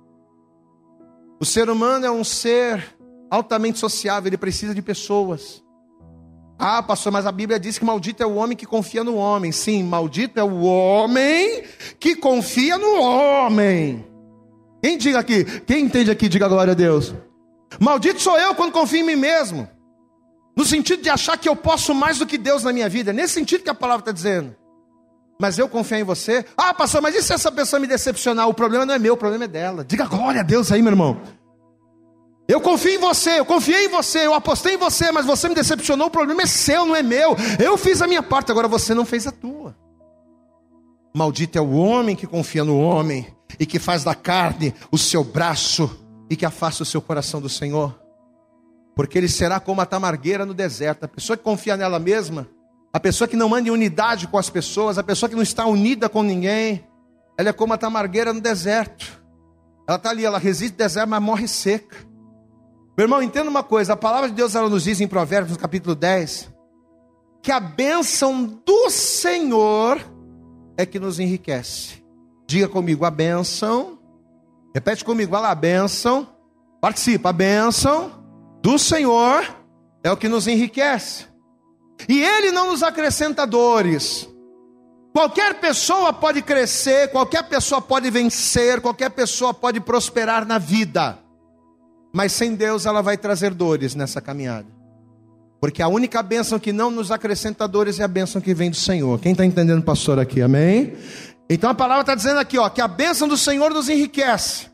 [1.40, 2.96] O ser humano é um ser
[3.32, 5.64] altamente sociável, ele precisa de pessoas.
[6.58, 9.50] Ah, pastor, mas a Bíblia diz que maldito é o homem que confia no homem.
[9.50, 11.64] Sim, maldito é o homem
[11.98, 14.06] que confia no homem.
[14.84, 15.46] Quem diga aqui?
[15.62, 17.14] Quem entende aqui, diga glória a Deus.
[17.80, 19.68] Maldito sou eu quando confio em mim mesmo.
[20.56, 23.12] No sentido de achar que eu posso mais do que Deus na minha vida.
[23.12, 24.56] É nesse sentido que a palavra está dizendo.
[25.40, 26.46] Mas eu confio em você.
[26.58, 28.50] Ah, pastor, mas e se essa pessoa me decepcionar?
[28.50, 29.86] O problema não é meu, o problema é dela.
[29.86, 31.22] Diga glória a Deus aí, meu irmão.
[32.50, 35.54] Eu confio em você, eu confiei em você, eu apostei em você, mas você me
[35.54, 37.38] decepcionou, o problema é seu, não é meu.
[37.64, 39.78] Eu fiz a minha parte, agora você não fez a tua.
[41.16, 43.28] Maldito é o homem que confia no homem
[43.60, 47.50] e que faz da carne o seu braço e que afasta o seu coração do
[47.50, 48.00] Senhor.
[48.96, 51.06] Porque ele será como a tamargueira no deserto.
[51.06, 52.48] A pessoa que confia nela mesma,
[52.94, 55.66] a pessoa que não anda em unidade com as pessoas, a pessoa que não está
[55.66, 56.86] unida com ninguém,
[57.38, 59.20] ela é como a tamargueira no deserto.
[59.88, 61.98] Ela está ali, ela resiste no deserto, mas morre seca.
[62.98, 65.96] Meu irmão, entenda uma coisa: a palavra de Deus ela nos diz em Provérbios, capítulo
[65.96, 66.54] 10,
[67.42, 70.00] que a bênção do Senhor
[70.76, 72.04] é que nos enriquece.
[72.46, 73.99] Diga comigo, a bênção
[74.74, 76.28] Repete comigo, vai lá, a bênção.
[76.82, 78.12] Participa, a bênção
[78.62, 79.44] do Senhor
[80.04, 81.26] é o que nos enriquece.
[82.08, 84.30] E Ele não nos acrescenta dores.
[85.12, 91.18] Qualquer pessoa pode crescer, qualquer pessoa pode vencer, qualquer pessoa pode prosperar na vida.
[92.14, 94.68] Mas sem Deus ela vai trazer dores nessa caminhada.
[95.60, 98.78] Porque a única bênção que não nos acrescenta dores é a bênção que vem do
[98.78, 99.20] Senhor.
[99.20, 100.42] Quem está entendendo, pastor, aqui?
[100.42, 100.94] Amém?
[101.50, 104.68] Então a palavra está dizendo aqui, ó, que a bênção do Senhor nos enriquece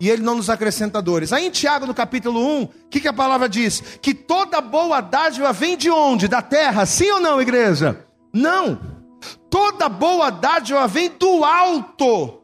[0.00, 1.32] e ele não nos acrescenta dores.
[1.32, 3.80] Aí em Tiago, no capítulo 1, o que, que a palavra diz?
[4.00, 6.26] Que toda boa dádiva vem de onde?
[6.26, 8.06] Da terra, sim ou não, igreja?
[8.32, 8.80] Não.
[9.48, 12.42] Toda boa dádiva vem do alto,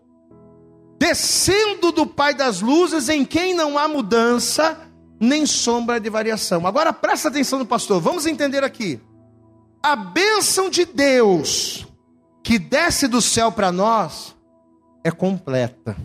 [0.98, 4.78] descendo do Pai das luzes, em quem não há mudança,
[5.18, 6.66] nem sombra de variação.
[6.66, 9.00] Agora presta atenção no pastor, vamos entender aqui.
[9.82, 11.86] A bênção de Deus
[12.42, 14.36] que desce do céu para nós
[15.04, 15.96] é completa.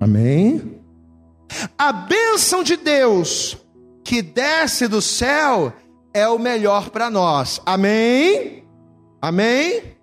[0.00, 0.80] Amém?
[1.78, 3.56] A bênção de Deus
[4.02, 5.72] que desce do céu
[6.12, 7.60] é o melhor para nós.
[7.64, 8.64] Amém?
[9.20, 9.96] Amém?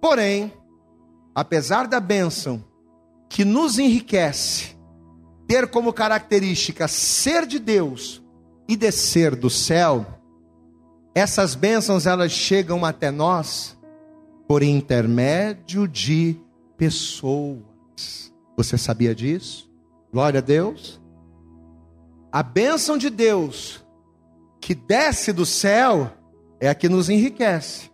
[0.00, 0.52] Porém,
[1.34, 2.64] apesar da bênção
[3.28, 4.76] que nos enriquece,
[5.46, 8.22] ter como característica ser de Deus
[8.68, 10.06] e descer do céu,
[11.14, 13.76] essas bênçãos elas chegam até nós
[14.52, 16.36] por intermédio de
[16.76, 18.30] pessoas.
[18.54, 19.66] Você sabia disso?
[20.12, 21.00] Glória a Deus.
[22.30, 23.82] A bênção de Deus
[24.60, 26.12] que desce do céu
[26.60, 27.90] é a que nos enriquece.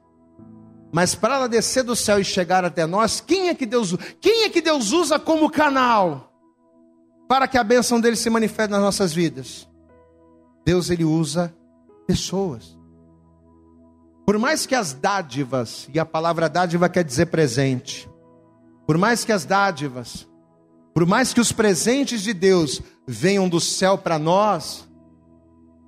[0.93, 4.43] Mas para ela descer do céu e chegar até nós, quem é que Deus, quem
[4.43, 6.33] é que Deus usa como canal
[7.29, 9.69] para que a bênção dele se manifeste nas nossas vidas?
[10.67, 11.55] Deus ele usa
[12.05, 12.77] pessoas.
[14.29, 18.07] Por mais que as dádivas, e a palavra dádiva quer dizer presente,
[18.87, 20.29] por mais que as dádivas,
[20.93, 24.87] por mais que os presentes de Deus venham do céu para nós,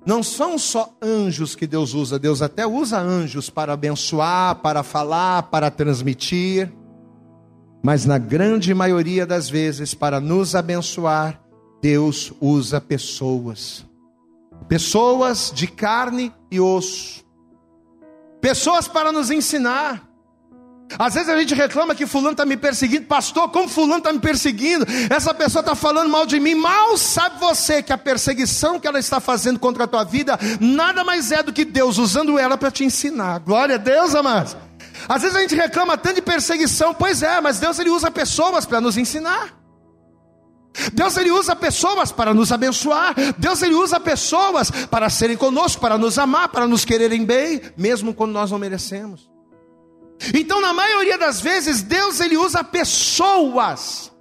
[0.03, 5.43] não são só anjos que Deus usa, Deus até usa anjos para abençoar, para falar,
[5.43, 6.73] para transmitir,
[7.83, 11.39] mas na grande maioria das vezes, para nos abençoar,
[11.79, 13.85] Deus usa pessoas,
[14.67, 17.21] pessoas de carne e osso,
[18.41, 20.01] pessoas para nos ensinar.
[20.99, 24.19] Às vezes a gente reclama que fulano está me perseguindo, pastor, como fulano está me
[24.19, 24.85] perseguindo?
[25.09, 26.55] Essa pessoa está falando mal de mim.
[26.55, 31.03] Mal sabe você que a perseguição que ela está fazendo contra a tua vida nada
[31.03, 33.39] mais é do que Deus usando ela para te ensinar.
[33.39, 34.57] Glória a Deus, amados.
[35.07, 38.65] Às vezes a gente reclama tanto de perseguição, pois é, mas Deus ele usa pessoas
[38.65, 39.60] para nos ensinar.
[40.93, 43.13] Deus ele usa pessoas para nos abençoar.
[43.37, 48.13] Deus ele usa pessoas para serem conosco, para nos amar, para nos quererem bem, mesmo
[48.13, 49.29] quando nós não merecemos.
[50.33, 54.11] Então, na maioria das vezes, Deus ele usa pessoas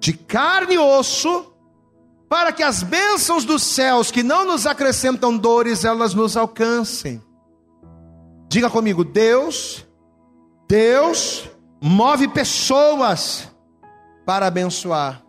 [0.00, 1.52] de carne e osso
[2.28, 7.22] para que as bênçãos dos céus que não nos acrescentam dores, elas nos alcancem.
[8.48, 9.86] Diga comigo, Deus,
[10.66, 11.48] Deus
[11.80, 13.48] move pessoas
[14.24, 15.22] para abençoar.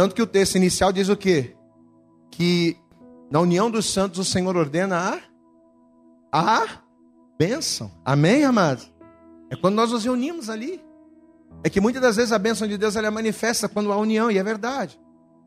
[0.00, 1.54] Tanto que o texto inicial diz o quê?
[2.30, 2.74] Que
[3.30, 5.20] na união dos santos o Senhor ordena
[6.32, 6.66] a, a
[7.38, 7.92] bênção.
[8.02, 8.90] Amém, amados?
[9.50, 10.82] É quando nós nos reunimos ali.
[11.62, 14.30] É que muitas das vezes a bênção de Deus ela é manifesta quando há união,
[14.30, 14.98] e é verdade.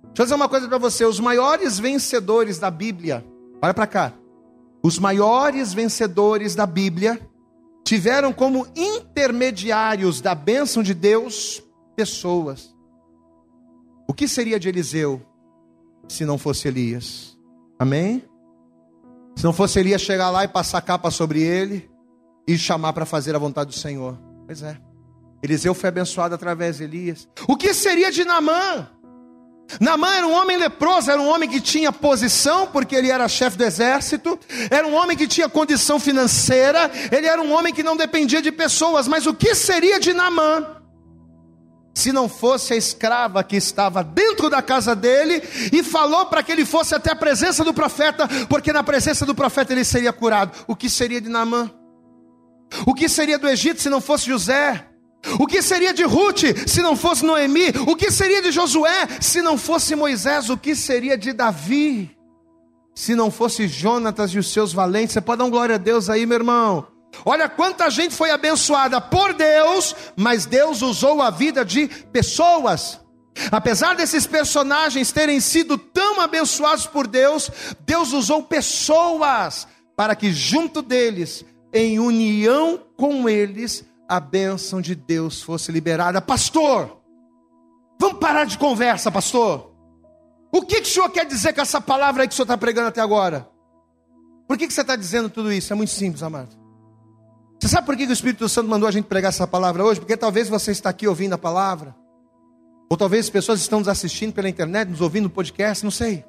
[0.03, 3.25] Deixa eu dizer uma coisa para você: os maiores vencedores da Bíblia,
[3.59, 4.13] olha para cá,
[4.83, 7.19] os maiores vencedores da Bíblia
[7.83, 11.63] tiveram como intermediários da bênção de Deus
[11.95, 12.72] pessoas.
[14.07, 15.21] O que seria de Eliseu
[16.07, 17.37] se não fosse Elias?
[17.79, 18.23] Amém?
[19.35, 21.89] Se não fosse Elias chegar lá e passar capa sobre ele
[22.47, 24.17] e chamar para fazer a vontade do Senhor.
[24.45, 24.77] Pois é.
[25.41, 27.27] Eliseu foi abençoado através de Elias.
[27.47, 28.87] O que seria de Namã?
[29.79, 33.57] Namã era um homem leproso, era um homem que tinha posição, porque ele era chefe
[33.57, 34.39] do exército,
[34.69, 38.51] era um homem que tinha condição financeira, ele era um homem que não dependia de
[38.51, 40.72] pessoas, mas o que seria de Namã?
[41.93, 45.41] Se não fosse a escrava que estava dentro da casa dele
[45.71, 49.35] e falou para que ele fosse até a presença do profeta, porque na presença do
[49.35, 50.51] profeta ele seria curado.
[50.67, 51.71] O que seria de Namã?
[52.85, 54.87] O que seria do Egito se não fosse José?
[55.39, 57.69] O que seria de Ruth se não fosse Noemi?
[57.87, 60.49] O que seria de Josué se não fosse Moisés?
[60.49, 62.15] O que seria de Davi
[62.95, 65.13] se não fosse Jonatas e os seus valentes?
[65.13, 66.92] Você pode dar um glória a Deus aí, meu irmão?
[67.25, 72.99] Olha quanta gente foi abençoada por Deus, mas Deus usou a vida de pessoas.
[73.51, 77.49] Apesar desses personagens terem sido tão abençoados por Deus,
[77.85, 85.41] Deus usou pessoas para que junto deles, em união com eles, a bênção de Deus
[85.41, 86.21] fosse liberada.
[86.21, 86.99] Pastor,
[87.99, 89.71] vamos parar de conversa, pastor.
[90.51, 92.57] O que, que o senhor quer dizer com essa palavra aí que o senhor está
[92.57, 93.49] pregando até agora?
[94.47, 95.73] Por que, que você está dizendo tudo isso?
[95.73, 96.62] É muito simples, amado.
[97.63, 99.97] Você sabe por que, o Espírito Santo mandou a gente pregar essa palavra hoje?
[99.97, 101.95] Porque talvez você está aqui ouvindo a palavra,
[102.89, 106.25] ou talvez as pessoas estão nos assistindo pela internet, nos ouvindo no podcast, não sei.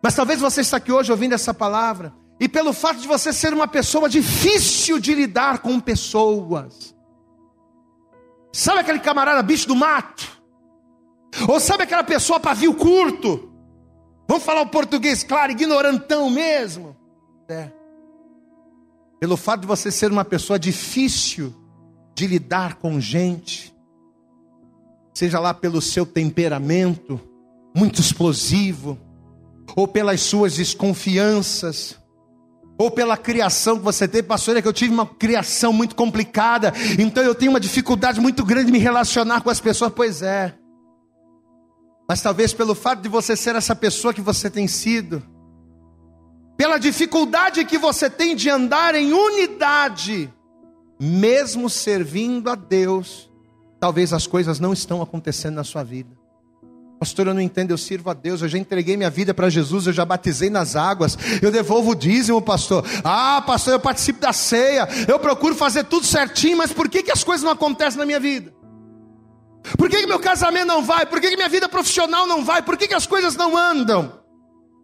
[0.00, 3.52] Mas talvez você está aqui hoje ouvindo essa palavra, e pelo fato de você ser
[3.52, 6.94] uma pessoa difícil de lidar com pessoas.
[8.52, 10.40] Sabe aquele camarada bicho do mato?
[11.48, 13.52] Ou sabe aquela pessoa pavio curto?
[14.28, 16.96] Vamos falar o português claro, ignorantão mesmo.
[17.48, 17.81] É.
[19.22, 21.54] Pelo fato de você ser uma pessoa difícil
[22.12, 23.72] de lidar com gente,
[25.14, 27.20] seja lá pelo seu temperamento
[27.72, 28.98] muito explosivo,
[29.76, 31.96] ou pelas suas desconfianças,
[32.76, 36.72] ou pela criação que você teve, pastor, é que eu tive uma criação muito complicada,
[36.98, 39.92] então eu tenho uma dificuldade muito grande de me relacionar com as pessoas.
[39.94, 40.52] Pois é,
[42.08, 45.22] mas talvez pelo fato de você ser essa pessoa que você tem sido,
[46.62, 50.32] pela dificuldade que você tem de andar em unidade,
[50.96, 53.28] mesmo servindo a Deus,
[53.80, 56.16] talvez as coisas não estão acontecendo na sua vida.
[57.00, 59.88] Pastor, eu não entendo, eu sirvo a Deus, eu já entreguei minha vida para Jesus,
[59.88, 62.84] eu já batizei nas águas, eu devolvo o dízimo, pastor.
[63.02, 67.10] Ah, pastor, eu participo da ceia, eu procuro fazer tudo certinho, mas por que, que
[67.10, 68.54] as coisas não acontecem na minha vida?
[69.76, 71.06] Por que, que meu casamento não vai?
[71.06, 72.62] Por que, que minha vida profissional não vai?
[72.62, 74.21] Por que, que as coisas não andam?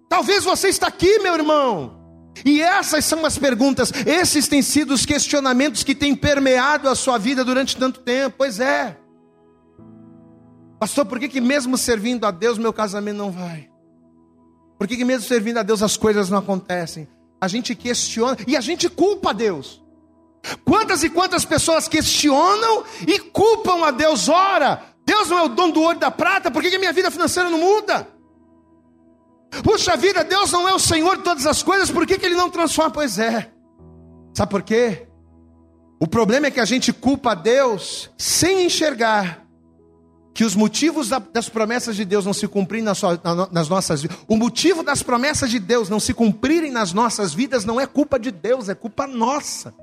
[0.09, 1.99] Talvez você está aqui, meu irmão.
[2.45, 7.19] E essas são as perguntas, esses têm sido os questionamentos que têm permeado a sua
[7.19, 8.37] vida durante tanto tempo.
[8.39, 8.97] Pois é.
[10.79, 13.69] Pastor, por que, que mesmo servindo a Deus meu casamento não vai?
[14.79, 17.09] Por que, que mesmo servindo a Deus as coisas não acontecem?
[17.41, 19.83] A gente questiona e a gente culpa a Deus.
[20.65, 24.29] Quantas e quantas pessoas questionam e culpam a Deus?
[24.29, 27.11] Ora, Deus não é o dono do ouro da prata, por que, que minha vida
[27.11, 28.07] financeira não muda?
[29.63, 32.35] Puxa vida, Deus não é o Senhor de todas as coisas, por que, que Ele
[32.35, 32.91] não transforma?
[32.91, 33.51] Pois é.
[34.35, 35.09] Sabe por quê?
[36.01, 39.45] O problema é que a gente culpa a Deus sem enxergar
[40.33, 44.85] que os motivos das promessas de Deus não se cumprirem nas nossas vidas, o motivo
[44.85, 48.69] das promessas de Deus não se cumprirem nas nossas vidas não é culpa de Deus,
[48.69, 49.75] é culpa nossa.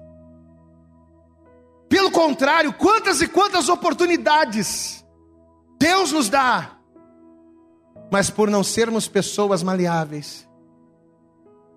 [1.90, 5.06] Pelo contrário, quantas e quantas oportunidades
[5.78, 6.75] Deus nos dá,
[8.12, 10.48] mas por não sermos pessoas maleáveis,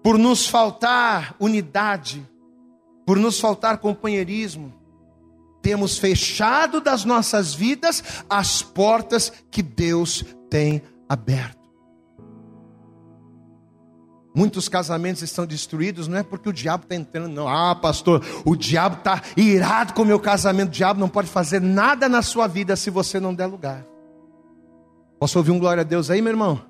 [0.03, 2.27] por nos faltar unidade,
[3.07, 4.73] por nos faltar companheirismo,
[5.63, 11.59] temos fechado das nossas vidas as portas que Deus tem aberto.
[14.35, 17.49] Muitos casamentos estão destruídos, não é porque o diabo está entrando, não.
[17.49, 20.69] Ah, pastor, o diabo está irado com o meu casamento.
[20.69, 23.85] O diabo não pode fazer nada na sua vida se você não der lugar.
[25.19, 26.63] Posso ouvir um glória a Deus aí, meu irmão?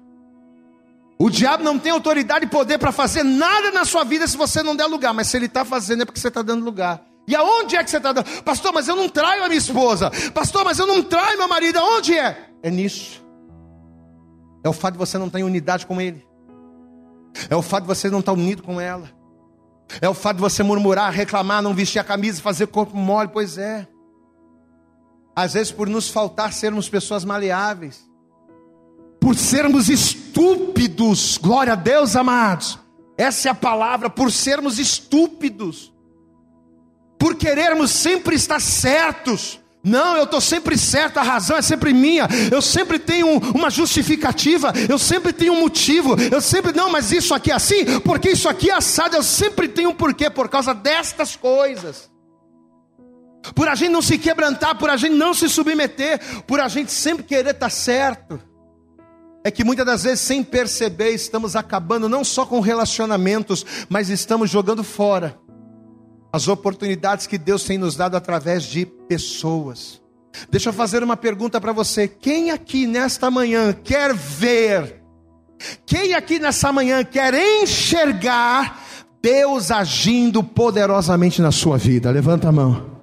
[1.18, 4.62] O diabo não tem autoridade e poder para fazer nada na sua vida se você
[4.62, 7.02] não der lugar, mas se ele está fazendo é porque você está dando lugar.
[7.26, 8.42] E aonde é que você está dando?
[8.42, 10.10] Pastor, mas eu não traio a minha esposa.
[10.32, 11.78] Pastor, mas eu não traio meu marido.
[11.78, 12.48] Aonde é?
[12.62, 13.22] É nisso.
[14.64, 16.26] É o fato de você não estar em unidade com ele.
[17.50, 19.10] É o fato de você não estar unido com ela.
[20.00, 23.28] É o fato de você murmurar, reclamar, não vestir a camisa, fazer corpo mole.
[23.28, 23.86] Pois é.
[25.36, 28.07] Às vezes, por nos faltar sermos pessoas maleáveis.
[29.20, 32.78] Por sermos estúpidos, glória a Deus, amados.
[33.16, 35.92] Essa é a palavra, por sermos estúpidos,
[37.18, 39.60] por querermos sempre estar certos.
[39.82, 44.72] Não, eu estou sempre certo, a razão é sempre minha, eu sempre tenho uma justificativa,
[44.88, 48.48] eu sempre tenho um motivo, eu sempre, não, mas isso aqui é assim, porque isso
[48.48, 52.10] aqui é assado, eu sempre tenho um porquê, por causa destas coisas.
[53.54, 56.92] Por a gente não se quebrantar, por a gente não se submeter, por a gente
[56.92, 58.40] sempre querer estar certo.
[59.48, 64.50] É que muitas das vezes, sem perceber, estamos acabando não só com relacionamentos, mas estamos
[64.50, 65.38] jogando fora
[66.30, 70.02] as oportunidades que Deus tem nos dado através de pessoas.
[70.50, 75.02] Deixa eu fazer uma pergunta para você: quem aqui nesta manhã quer ver,
[75.86, 78.82] quem aqui nessa manhã quer enxergar
[79.22, 82.10] Deus agindo poderosamente na sua vida?
[82.10, 82.97] Levanta a mão.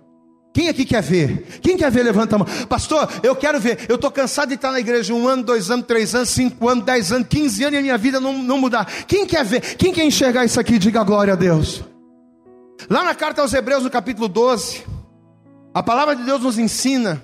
[0.56, 1.60] Quem aqui quer ver?
[1.62, 2.02] Quem quer ver?
[2.02, 2.48] Levanta a mão.
[2.70, 3.88] Pastor, eu quero ver.
[3.90, 6.86] Eu estou cansado de estar na igreja um ano, dois anos, três anos, cinco anos,
[6.86, 8.86] dez anos, quinze anos e a minha vida não, não mudar.
[9.06, 9.60] Quem quer ver?
[9.76, 10.80] Quem quer enxergar isso aqui?
[10.80, 11.84] Diga glória a Deus.
[12.90, 14.86] Lá na carta aos Hebreus, no capítulo 12,
[15.74, 17.22] a palavra de Deus nos ensina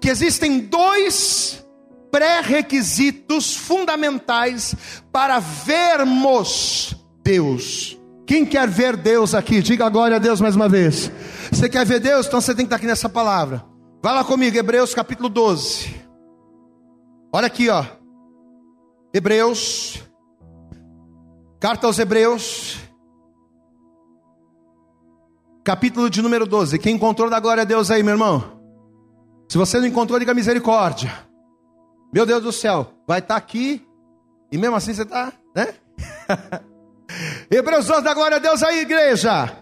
[0.00, 1.64] que existem dois
[2.10, 4.74] pré-requisitos fundamentais
[5.12, 7.99] para vermos Deus.
[8.30, 9.60] Quem quer ver Deus aqui?
[9.60, 11.10] Diga glória a Deus mais uma vez.
[11.50, 12.28] Você quer ver Deus?
[12.28, 13.64] Então você tem que estar aqui nessa palavra.
[14.00, 16.00] Vai lá comigo, Hebreus capítulo 12.
[17.32, 17.84] Olha aqui, ó.
[19.12, 20.00] Hebreus,
[21.58, 22.78] carta aos Hebreus,
[25.64, 26.78] capítulo de número 12.
[26.78, 28.60] Quem encontrou da glória a Deus aí, meu irmão?
[29.48, 31.12] Se você não encontrou, diga misericórdia.
[32.14, 33.84] Meu Deus do céu, vai estar aqui
[34.52, 35.74] e mesmo assim você está, né?
[37.50, 39.56] Hebreus 12 da glória a Deus aí, igreja.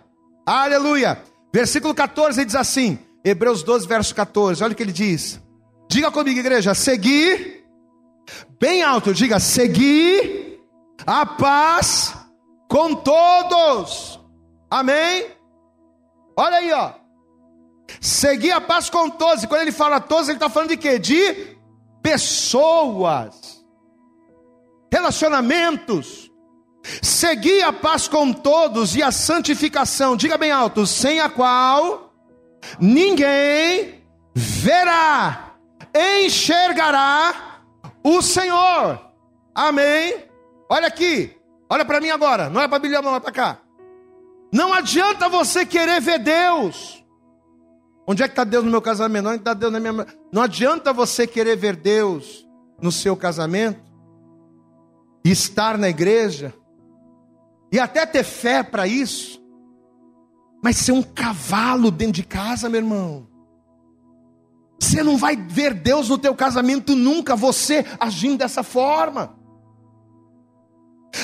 [0.45, 1.23] Aleluia.
[1.53, 4.63] Versículo 14 diz assim: Hebreus 12, verso 14.
[4.63, 5.41] Olha o que ele diz.
[5.89, 7.65] Diga comigo, igreja: seguir,
[8.61, 10.61] bem alto, diga: seguir
[11.07, 12.15] a paz
[12.69, 14.21] com todos.
[14.71, 15.27] Amém?
[16.37, 16.93] Olha aí, ó.
[18.01, 19.45] Seguir a paz com todos.
[19.45, 20.99] E quando ele fala todos, ele está falando de quê?
[20.99, 21.57] De
[22.03, 23.65] pessoas,
[24.93, 26.28] relacionamentos.
[27.03, 32.13] Seguir a paz com todos e a santificação, diga bem alto, sem a qual
[32.81, 34.03] ninguém
[34.35, 35.55] verá,
[36.23, 37.61] enxergará
[38.03, 39.01] o Senhor.
[39.55, 40.25] Amém?
[40.69, 41.37] Olha aqui,
[41.69, 43.59] olha para mim agora, não é para bilhão, não é para cá.
[44.53, 47.05] Não adianta você querer ver Deus.
[48.07, 49.27] Onde é que está Deus no meu casamento?
[49.27, 50.07] Onde é está Deus na minha.
[50.33, 52.47] Não adianta você querer ver Deus
[52.81, 53.81] no seu casamento,
[55.25, 56.55] estar na igreja,
[57.71, 59.41] e até ter fé para isso,
[60.63, 63.29] mas ser um cavalo dentro de casa, meu irmão.
[64.81, 69.37] Você não vai ver Deus no teu casamento nunca, você agindo dessa forma.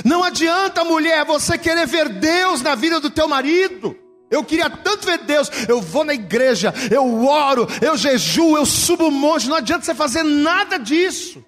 [0.05, 3.97] Não adianta, mulher, você querer ver Deus na vida do teu marido.
[4.30, 5.49] Eu queria tanto ver Deus.
[5.68, 9.49] Eu vou na igreja, eu oro, eu jejuo, eu subo um monte.
[9.49, 11.45] Não adianta você fazer nada disso.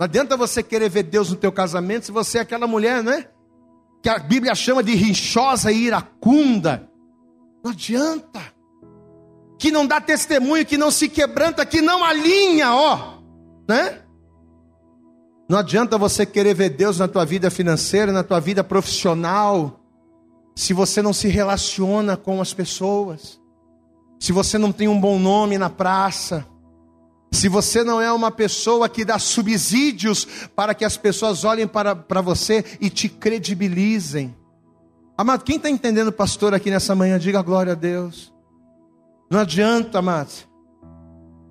[0.00, 3.28] Não adianta você querer ver Deus no teu casamento se você é aquela mulher, né?
[4.02, 6.90] Que a Bíblia chama de rinchosa e iracunda.
[7.64, 8.40] Não adianta.
[9.58, 13.18] Que não dá testemunho, que não se quebranta, que não alinha, ó,
[13.68, 14.00] né?
[15.48, 19.80] Não adianta você querer ver Deus na tua vida financeira, na tua vida profissional,
[20.54, 23.40] se você não se relaciona com as pessoas,
[24.18, 26.46] se você não tem um bom nome na praça,
[27.32, 31.96] se você não é uma pessoa que dá subsídios para que as pessoas olhem para,
[31.96, 34.36] para você e te credibilizem.
[35.16, 38.32] Amado, quem está entendendo, pastor, aqui nessa manhã, diga glória a Deus.
[39.30, 40.30] Não adianta, amado.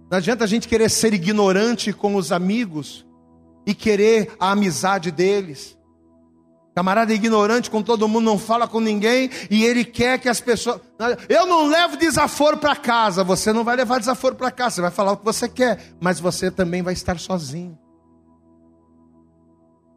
[0.09, 3.05] Não adianta a gente querer ser ignorante com os amigos
[3.65, 5.77] e querer a amizade deles.
[6.73, 10.79] Camarada ignorante com todo mundo, não fala com ninguém e ele quer que as pessoas.
[11.27, 13.23] Eu não levo desaforo para casa.
[13.25, 14.75] Você não vai levar desaforo para casa.
[14.75, 17.77] Você vai falar o que você quer, mas você também vai estar sozinho.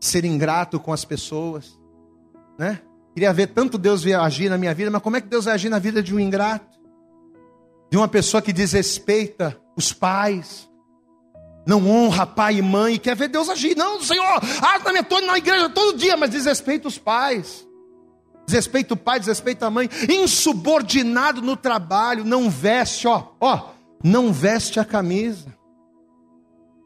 [0.00, 1.78] Ser ingrato com as pessoas,
[2.58, 2.80] né?
[3.14, 5.68] Queria ver tanto Deus agir na minha vida, mas como é que Deus vai agir
[5.68, 6.76] na vida de um ingrato?
[7.88, 10.68] De uma pessoa que desrespeita os pais,
[11.66, 13.76] não honra pai e mãe e quer ver Deus agir.
[13.76, 17.66] Não, Senhor, ah, na minha na igreja todo dia, mas desrespeita os pais.
[18.46, 23.70] Desrespeita o pai, desrespeita a mãe, insubordinado no trabalho, não veste, ó, ó,
[24.02, 25.54] não veste a camisa.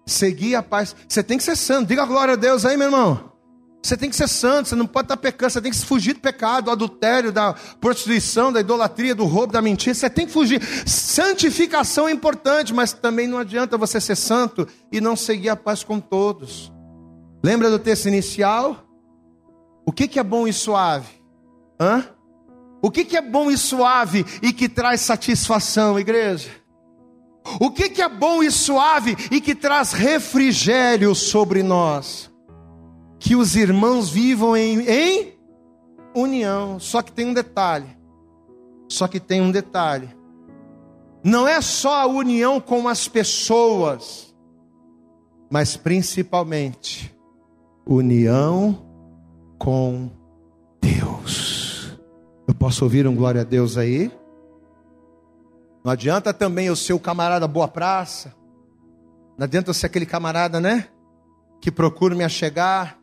[0.07, 0.95] Seguir a paz.
[1.07, 1.89] Você tem que ser santo.
[1.89, 3.33] Diga glória a Deus aí, meu irmão.
[3.83, 6.20] Você tem que ser santo, você não pode estar pecando, você tem que fugir do
[6.20, 9.95] pecado, do adultério, da prostituição, da idolatria, do roubo, da mentira.
[9.95, 10.61] Você tem que fugir.
[10.87, 15.85] Santificação é importante, mas também não adianta você ser santo e não seguir a paz
[15.85, 16.72] com todos.
[17.43, 18.85] Lembra do texto inicial?
[19.87, 21.09] O que, que é bom e suave?
[21.81, 22.05] Hã?
[22.83, 26.51] O que, que é bom e suave e que traz satisfação, igreja?
[27.61, 32.28] O que, que é bom e suave e que traz refrigério sobre nós?
[33.19, 35.33] Que os irmãos vivam em, em
[36.14, 36.79] união.
[36.79, 37.97] Só que tem um detalhe.
[38.89, 40.16] Só que tem um detalhe.
[41.23, 44.35] Não é só a união com as pessoas,
[45.51, 47.14] mas principalmente
[47.85, 48.87] união
[49.59, 50.11] com
[50.81, 51.99] Deus.
[52.47, 54.12] Eu posso ouvir um glória a Deus aí?
[55.85, 58.35] Não adianta também eu ser o camarada boa praça.
[59.37, 60.89] Não adianta eu ser aquele camarada, né?
[61.61, 62.97] Que procura me achegar.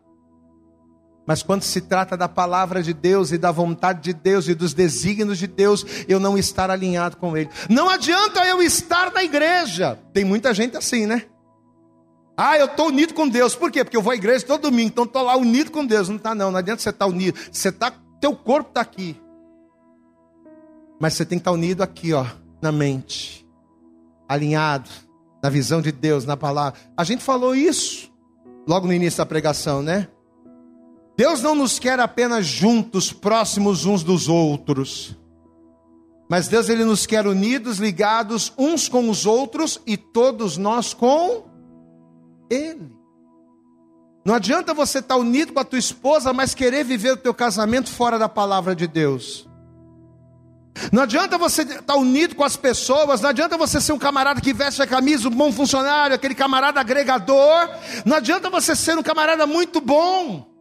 [1.26, 4.73] Mas quando se trata da palavra de Deus e da vontade de Deus e dos
[4.73, 7.49] desígnios de Deus, eu não estar alinhado com Ele.
[7.69, 9.99] Não adianta eu estar na igreja.
[10.13, 11.23] Tem muita gente assim, né?
[12.38, 13.55] Ah, eu estou unido com Deus.
[13.55, 13.84] Por quê?
[13.84, 16.09] Porque eu vou à igreja todo domingo, então estou lá unido com Deus.
[16.09, 16.51] Não está, não.
[16.51, 17.39] Não adianta você estar tá unido.
[17.51, 19.19] Você está, teu corpo está aqui.
[20.99, 22.26] Mas você tem que estar tá unido aqui, ó
[22.65, 23.47] na mente,
[24.28, 24.89] alinhado
[25.41, 26.80] na visão de Deus, na palavra.
[26.97, 28.11] A gente falou isso
[28.67, 30.07] logo no início da pregação, né?
[31.18, 35.16] Deus não nos quer apenas juntos, próximos uns dos outros.
[36.30, 41.45] Mas Deus ele nos quer unidos, ligados uns com os outros e todos nós com
[42.49, 42.91] ele.
[44.26, 47.91] Não adianta você estar unido com a tua esposa, mas querer viver o teu casamento
[47.91, 49.47] fora da palavra de Deus.
[50.91, 54.51] Não adianta você estar unido com as pessoas, não adianta você ser um camarada que
[54.51, 57.70] veste a camisa, um bom funcionário, aquele camarada agregador.
[58.03, 60.54] Não adianta você ser um camarada muito bom,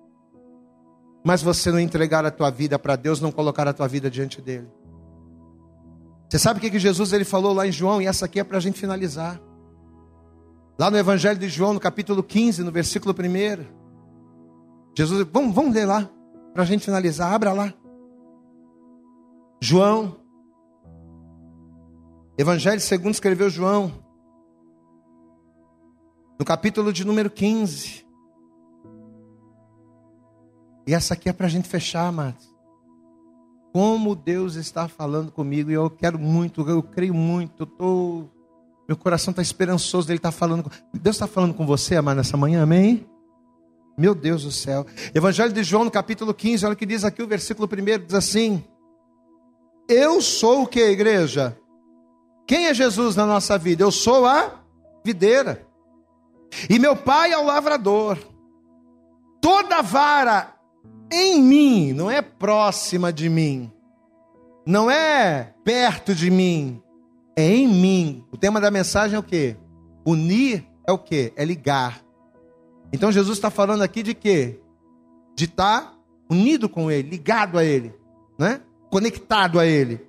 [1.24, 4.42] mas você não entregar a tua vida para Deus, não colocar a tua vida diante
[4.42, 4.68] dele.
[6.28, 8.44] Você sabe o que, que Jesus ele falou lá em João, e essa aqui é
[8.44, 9.40] para a gente finalizar.
[10.78, 13.64] Lá no Evangelho de João, no capítulo 15, no versículo 1.
[14.96, 16.10] Jesus, vamos, vamos ler lá,
[16.52, 17.72] para a gente finalizar, abra lá.
[19.62, 20.16] João,
[22.36, 23.92] Evangelho segundo escreveu João,
[26.38, 28.03] no capítulo de número 15.
[30.86, 32.52] E essa aqui é para a gente fechar, amados.
[33.72, 38.24] Como Deus está falando comigo, e eu quero muito, eu creio muito, eu tô,
[38.86, 40.70] meu coração está esperançoso dele estar tá falando.
[40.92, 43.06] Deus está falando com você, amado, nessa manhã, amém?
[43.96, 44.86] Meu Deus do céu.
[45.14, 48.14] Evangelho de João, no capítulo 15, olha o que diz aqui o versículo 1, diz
[48.14, 48.62] assim:
[49.88, 51.58] eu sou o que, igreja?
[52.46, 53.82] Quem é Jesus na nossa vida?
[53.82, 54.60] Eu sou a
[55.04, 55.66] videira.
[56.70, 58.18] E meu pai é o lavrador.
[59.40, 60.53] Toda vara
[61.14, 63.70] em mim, não é próxima de mim,
[64.66, 66.82] não é perto de mim,
[67.36, 68.24] é em mim.
[68.32, 69.56] O tema da mensagem é o que?
[70.04, 71.32] Unir é o que?
[71.36, 72.02] É ligar.
[72.92, 74.60] Então Jesus está falando aqui de quê?
[75.34, 75.94] De estar tá
[76.30, 77.94] unido com Ele, ligado a Ele,
[78.38, 78.60] né?
[78.90, 80.00] conectado a Ele.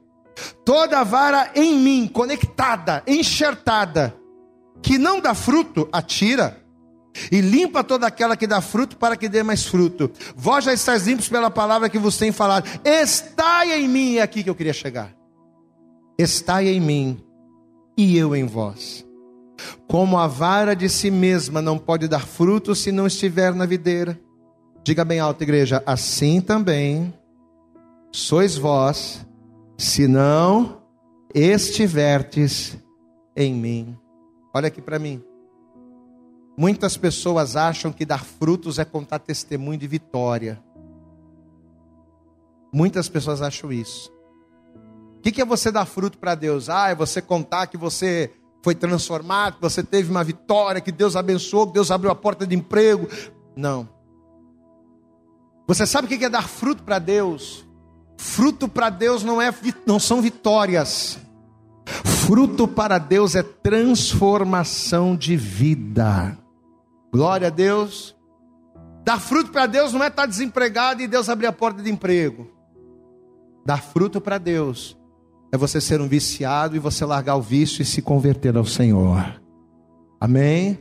[0.63, 4.15] Toda vara em mim, conectada, enxertada,
[4.81, 6.61] que não dá fruto, atira.
[7.31, 10.11] E limpa toda aquela que dá fruto, para que dê mais fruto.
[10.35, 12.67] Vós já estáis limpos pela palavra que vos tem falado.
[12.83, 15.13] Estai em mim, é aqui que eu queria chegar.
[16.17, 17.17] Estai em mim,
[17.97, 19.05] e eu em vós.
[19.87, 24.19] Como a vara de si mesma não pode dar fruto se não estiver na videira.
[24.83, 27.13] Diga bem alto, igreja, assim também
[28.11, 29.25] sois vós,
[29.77, 30.81] se não
[31.33, 32.77] estivertes
[33.35, 33.97] em mim.
[34.53, 35.21] Olha aqui para mim.
[36.57, 40.61] Muitas pessoas acham que dar frutos é contar testemunho de vitória.
[42.73, 44.11] Muitas pessoas acham isso.
[45.17, 46.69] O que é você dar fruto para Deus?
[46.69, 48.31] Ah, é você contar que você
[48.61, 52.45] foi transformado, que você teve uma vitória, que Deus abençoou, que Deus abriu a porta
[52.47, 53.07] de emprego.
[53.55, 53.89] Não.
[55.67, 57.65] Você sabe o que é dar fruto para Deus?
[58.17, 59.53] Fruto para Deus não, é,
[59.85, 61.17] não são vitórias.
[62.25, 66.37] Fruto para Deus é transformação de vida.
[67.15, 68.13] Glória a Deus.
[69.05, 72.51] Dar fruto para Deus não é estar desempregado e Deus abrir a porta de emprego.
[73.65, 74.97] Dar fruto para Deus
[75.49, 79.41] é você ser um viciado e você largar o vício e se converter ao Senhor.
[80.19, 80.77] Amém?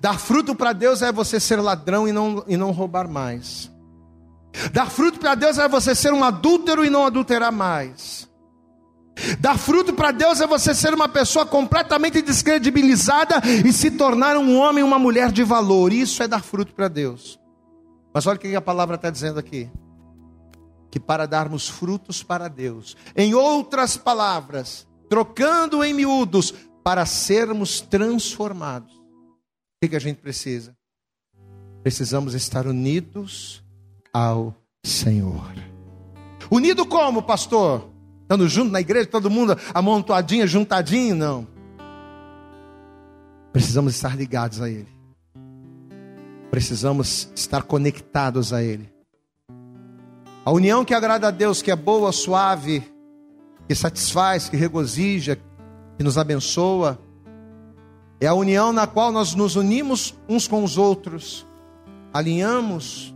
[0.00, 3.70] Dar fruto para Deus é você ser ladrão e não, e não roubar mais.
[4.72, 8.30] Dar fruto para Deus é você ser um adúltero e não adulterar mais.
[9.38, 14.58] Dar fruto para Deus é você ser uma pessoa completamente descredibilizada e se tornar um
[14.58, 15.92] homem, uma mulher de valor.
[15.92, 17.38] Isso é dar fruto para Deus.
[18.12, 19.70] Mas olha o que a palavra está dizendo aqui:
[20.90, 26.52] que para darmos frutos para Deus, em outras palavras, trocando em miúdos,
[26.82, 30.76] para sermos transformados, o que a gente precisa?
[31.82, 33.64] Precisamos estar unidos
[34.12, 34.54] ao
[34.84, 35.52] Senhor.
[36.50, 37.93] Unido como, pastor?
[38.24, 41.14] Estando junto na igreja, todo mundo amontoadinho, juntadinho?
[41.14, 41.46] Não.
[43.52, 44.88] Precisamos estar ligados a Ele.
[46.50, 48.90] Precisamos estar conectados a Ele.
[50.42, 52.82] A união que agrada a Deus, que é boa, suave,
[53.68, 55.38] que satisfaz, que regozija,
[55.98, 56.98] que nos abençoa,
[58.18, 61.46] é a união na qual nós nos unimos uns com os outros,
[62.10, 63.14] alinhamos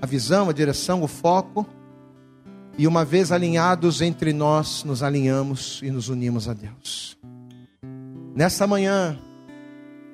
[0.00, 1.66] a visão, a direção, o foco,
[2.78, 7.18] e uma vez alinhados entre nós, nos alinhamos e nos unimos a Deus.
[8.34, 9.18] Nessa manhã,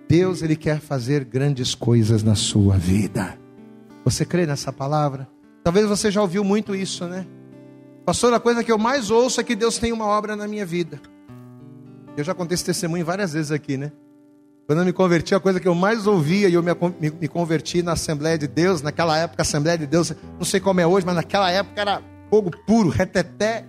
[0.08, 3.38] Deus ele quer fazer grandes coisas na sua vida.
[4.04, 5.28] Você crê nessa palavra?
[5.62, 7.26] Talvez você já ouviu muito isso, né?
[8.04, 10.64] Pastor, a coisa que eu mais ouço é que Deus tem uma obra na minha
[10.64, 11.00] vida.
[12.16, 13.92] Eu já contei esse testemunho várias vezes aqui, né?
[14.66, 17.28] Quando eu me converti, a coisa que eu mais ouvia, e eu me, me, me,
[17.28, 21.06] converti na Assembleia de Deus, naquela época, Assembleia de Deus, não sei como é hoje,
[21.06, 23.66] mas naquela época era fogo puro, reteté.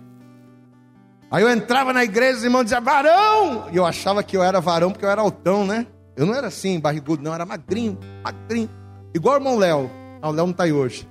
[1.30, 3.68] Aí eu entrava na igreja, os irmãos diziam, varão!
[3.72, 5.86] E eu achava que eu era varão porque eu era altão, né?
[6.16, 8.68] Eu não era assim, barrigudo, não, era magrinho, magrinho.
[9.14, 9.90] Igual o irmão Léo.
[10.20, 11.08] Ah, o Léo não está aí hoje.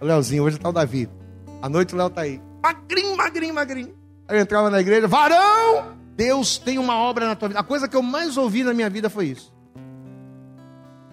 [0.00, 1.08] O Léozinho, hoje está o Davi.
[1.60, 2.40] À noite o Léo está aí.
[2.62, 3.94] Magrinho, magrinho, magrinho.
[4.28, 5.96] Aí eu entrava na igreja, varão!
[6.14, 7.60] Deus tem uma obra na tua vida.
[7.60, 9.52] A coisa que eu mais ouvi na minha vida foi isso.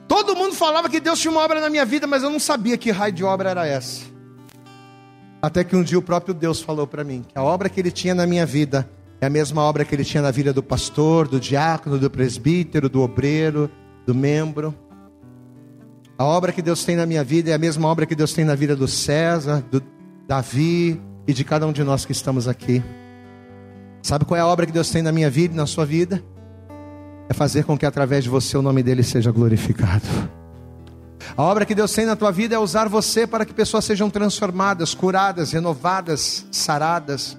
[0.08, 2.78] Todo mundo falava que Deus tinha uma obra na minha vida, mas eu não sabia
[2.78, 4.06] que raio de obra era essa.
[5.42, 7.92] Até que um dia o próprio Deus falou para mim que a obra que ele
[7.92, 8.90] tinha na minha vida
[9.22, 12.90] é a mesma obra que ele tinha na vida do pastor, do diácono, do presbítero,
[12.90, 13.70] do obreiro,
[14.06, 14.74] do membro.
[16.18, 18.46] A obra que Deus tem na minha vida é a mesma obra que Deus tem
[18.46, 19.82] na vida do César, do
[20.28, 22.84] Davi e de cada um de nós que estamos aqui.
[24.02, 26.24] Sabe qual é a obra que Deus tem na minha vida e na sua vida?
[27.30, 30.06] É fazer com que através de você o nome dele seja glorificado.
[31.38, 34.10] A obra que Deus tem na tua vida é usar você para que pessoas sejam
[34.10, 37.38] transformadas, curadas, renovadas, saradas.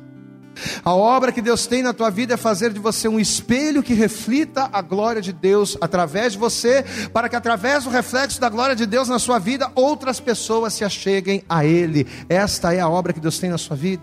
[0.85, 3.95] A obra que Deus tem na tua vida é fazer de você um espelho que
[3.95, 8.77] reflita a glória de Deus através de você, para que através do reflexo da glória
[8.77, 12.07] de Deus na sua vida, outras pessoas se acheguem a Ele.
[12.29, 14.03] Esta é a obra que Deus tem na sua vida.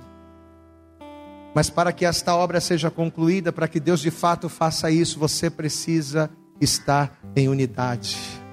[1.53, 5.49] Mas para que esta obra seja concluída, para que Deus de fato faça isso, você
[5.49, 6.29] precisa
[6.59, 8.44] estar em unidade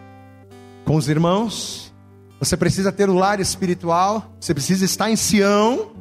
[0.85, 1.93] com os irmãos.
[2.39, 5.93] Você precisa ter o lar espiritual, você precisa estar em Sião,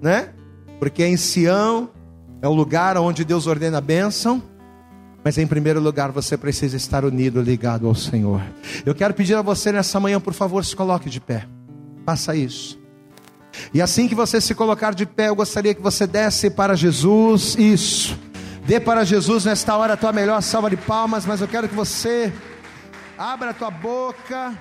[0.00, 0.30] né?
[0.78, 1.90] Porque em Sião
[2.40, 4.42] é o lugar onde Deus ordena a bênção.
[5.24, 8.40] Mas em primeiro lugar você precisa estar unido, ligado ao Senhor.
[8.86, 11.46] Eu quero pedir a você nessa manhã, por favor, se coloque de pé.
[12.06, 12.78] Faça isso.
[13.74, 17.56] E assim que você se colocar de pé, eu gostaria que você desse para Jesus.
[17.58, 18.16] Isso.
[18.66, 21.74] Dê para Jesus nesta hora a tua melhor salva de palmas, mas eu quero que
[21.74, 22.32] você
[23.18, 24.56] abra a tua boca,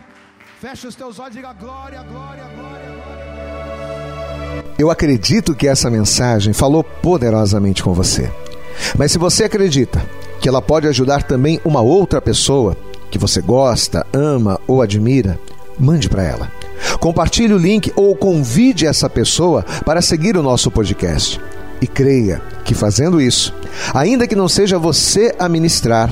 [0.60, 4.66] feche os teus olhos e diga glória, glória, glória, glória.
[4.80, 8.32] Eu acredito que essa mensagem falou poderosamente com você.
[8.98, 10.04] Mas se você acredita
[10.42, 12.76] que ela pode ajudar também uma outra pessoa
[13.12, 15.40] que você gosta, ama ou admira,
[15.80, 16.52] mande para ela.
[17.00, 21.40] Compartilhe o link ou convide essa pessoa para seguir o nosso podcast.
[21.80, 23.54] E creia que fazendo isso,
[23.94, 26.12] ainda que não seja você a ministrar,